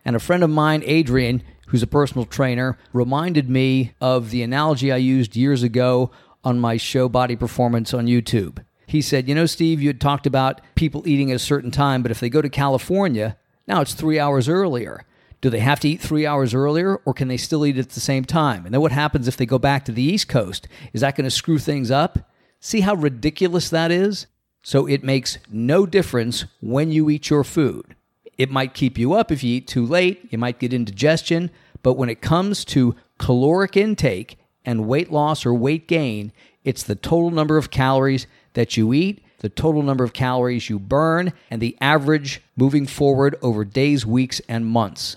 And 0.05 0.17
a 0.17 0.21
friend 0.21 0.43
of 0.43 0.51
mine, 0.51 0.83
Adrian, 0.85 1.43
who's 1.73 1.83
a 1.83 1.87
personal 1.87 2.27
trainer, 2.27 2.79
reminded 2.93 3.49
me 3.49 3.95
of 3.99 4.29
the 4.29 4.43
analogy 4.43 4.93
I 4.93 4.99
used 4.99 5.35
years 5.35 5.63
ago 5.63 6.11
on 6.45 6.61
my 6.61 6.77
show 6.77 7.09
Body 7.09 7.35
Performance 7.35 7.95
on 7.95 8.07
YouTube. 8.07 8.63
He 8.87 9.01
said, 9.01 9.27
You 9.27 9.35
know, 9.35 9.47
Steve, 9.47 9.81
you 9.81 9.89
had 9.89 9.99
talked 10.01 10.27
about 10.27 10.61
people 10.75 11.09
eating 11.09 11.31
at 11.31 11.37
a 11.37 11.39
certain 11.39 11.71
time, 11.71 12.03
but 12.03 12.11
if 12.11 12.21
they 12.21 12.29
go 12.29 12.43
to 12.43 12.51
California, 12.51 13.39
now 13.67 13.81
it's 13.81 13.95
three 13.95 14.19
hours 14.19 14.51
earlier. 14.51 15.07
Do 15.41 15.49
they 15.49 15.61
have 15.61 15.81
to 15.81 15.89
eat 15.89 16.03
three 16.03 16.27
hours 16.27 16.53
earlier 16.53 16.97
or 17.07 17.15
can 17.15 17.29
they 17.29 17.39
still 17.39 17.65
eat 17.65 17.79
at 17.79 17.89
the 17.89 18.01
same 18.01 18.27
time? 18.27 18.67
And 18.67 18.75
then 18.75 18.83
what 18.83 18.93
happens 18.93 19.27
if 19.27 19.39
they 19.39 19.47
go 19.47 19.59
back 19.59 19.87
to 19.87 19.93
the 19.93 20.03
East 20.03 20.29
Coast? 20.29 20.69
Is 20.93 21.01
that 21.01 21.17
going 21.17 21.25
to 21.25 21.31
screw 21.31 21.59
things 21.59 21.91
up? 21.91 22.31
See 22.61 22.83
how 22.83 22.97
ridiculous 22.97 23.71
that 23.71 23.91
is? 23.91 24.27
So 24.63 24.87
it 24.87 25.03
makes 25.03 25.39
no 25.51 25.87
difference 25.87 26.45
when 26.61 26.93
you 26.93 27.09
eat 27.09 27.31
your 27.31 27.45
food. 27.45 27.97
It 28.39 28.51
might 28.51 28.75
keep 28.75 28.99
you 28.99 29.13
up 29.15 29.31
if 29.31 29.45
you 29.45 29.57
eat 29.57 29.67
too 29.67 29.87
late, 29.87 30.29
you 30.31 30.39
might 30.39 30.59
get 30.59 30.73
indigestion, 30.73 31.51
but 31.83 31.95
when 31.95 32.09
it 32.09 32.21
comes 32.21 32.65
to 32.67 32.95
caloric 33.19 33.77
intake 33.77 34.39
and 34.65 34.87
weight 34.87 35.11
loss 35.11 35.45
or 35.45 35.55
weight 35.55 35.89
gain, 35.89 36.33
it's 36.65 36.83
the 36.83 36.95
total 36.95 37.31
number 37.31 37.57
of 37.57 37.71
calories 37.71 38.27
that 38.55 38.77
you 38.77 38.93
eat, 38.93 39.25
the 39.39 39.49
total 39.49 39.83
number 39.83 40.05
of 40.05 40.13
calories 40.13 40.71
you 40.71 40.79
burn, 40.79 41.33
and 41.51 41.61
the 41.61 41.77
average 41.81 42.41
moving 42.57 42.87
forward 42.87 43.37
over 43.43 43.65
days, 43.65 44.07
weeks, 44.07 44.41
and 44.49 44.67
months. 44.67 45.17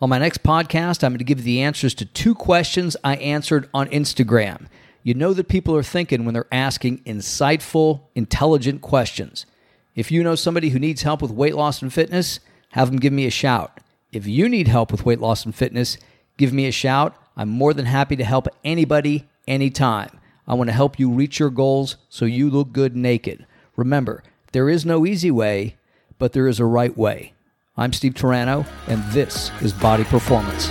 On 0.00 0.10
my 0.10 0.18
next 0.18 0.42
podcast, 0.42 1.02
I'm 1.02 1.12
going 1.12 1.18
to 1.18 1.24
give 1.24 1.38
you 1.38 1.44
the 1.44 1.62
answers 1.62 1.94
to 1.94 2.04
two 2.04 2.34
questions 2.34 2.96
I 3.02 3.16
answered 3.16 3.68
on 3.72 3.88
Instagram. 3.88 4.66
You 5.02 5.14
know 5.14 5.32
that 5.32 5.48
people 5.48 5.74
are 5.74 5.82
thinking 5.82 6.24
when 6.24 6.34
they're 6.34 6.46
asking 6.52 6.98
insightful, 7.04 8.02
intelligent 8.14 8.82
questions. 8.82 9.46
If 9.94 10.10
you 10.10 10.22
know 10.22 10.34
somebody 10.34 10.68
who 10.68 10.78
needs 10.78 11.02
help 11.02 11.22
with 11.22 11.30
weight 11.30 11.54
loss 11.54 11.80
and 11.80 11.92
fitness, 11.92 12.40
have 12.70 12.90
them 12.90 13.00
give 13.00 13.12
me 13.12 13.24
a 13.24 13.30
shout. 13.30 13.80
If 14.12 14.26
you 14.26 14.48
need 14.48 14.68
help 14.68 14.92
with 14.92 15.04
weight 15.04 15.20
loss 15.20 15.44
and 15.44 15.54
fitness, 15.54 15.98
give 16.36 16.52
me 16.52 16.66
a 16.66 16.72
shout. 16.72 17.14
I'm 17.36 17.48
more 17.48 17.74
than 17.74 17.86
happy 17.86 18.16
to 18.16 18.24
help 18.24 18.46
anybody, 18.64 19.28
anytime. 19.46 20.20
I 20.46 20.54
want 20.54 20.68
to 20.68 20.74
help 20.74 20.98
you 20.98 21.10
reach 21.10 21.38
your 21.38 21.50
goals 21.50 21.96
so 22.08 22.24
you 22.24 22.48
look 22.48 22.72
good 22.72 22.96
naked. 22.96 23.46
Remember, 23.74 24.22
there 24.52 24.68
is 24.68 24.86
no 24.86 25.04
easy 25.04 25.30
way, 25.30 25.76
but 26.18 26.32
there 26.32 26.48
is 26.48 26.60
a 26.60 26.64
right 26.64 26.96
way. 26.96 27.34
I'm 27.76 27.92
Steve 27.92 28.14
Turano, 28.14 28.66
and 28.86 29.02
this 29.12 29.50
is 29.60 29.72
Body 29.72 30.04
Performance. 30.04 30.70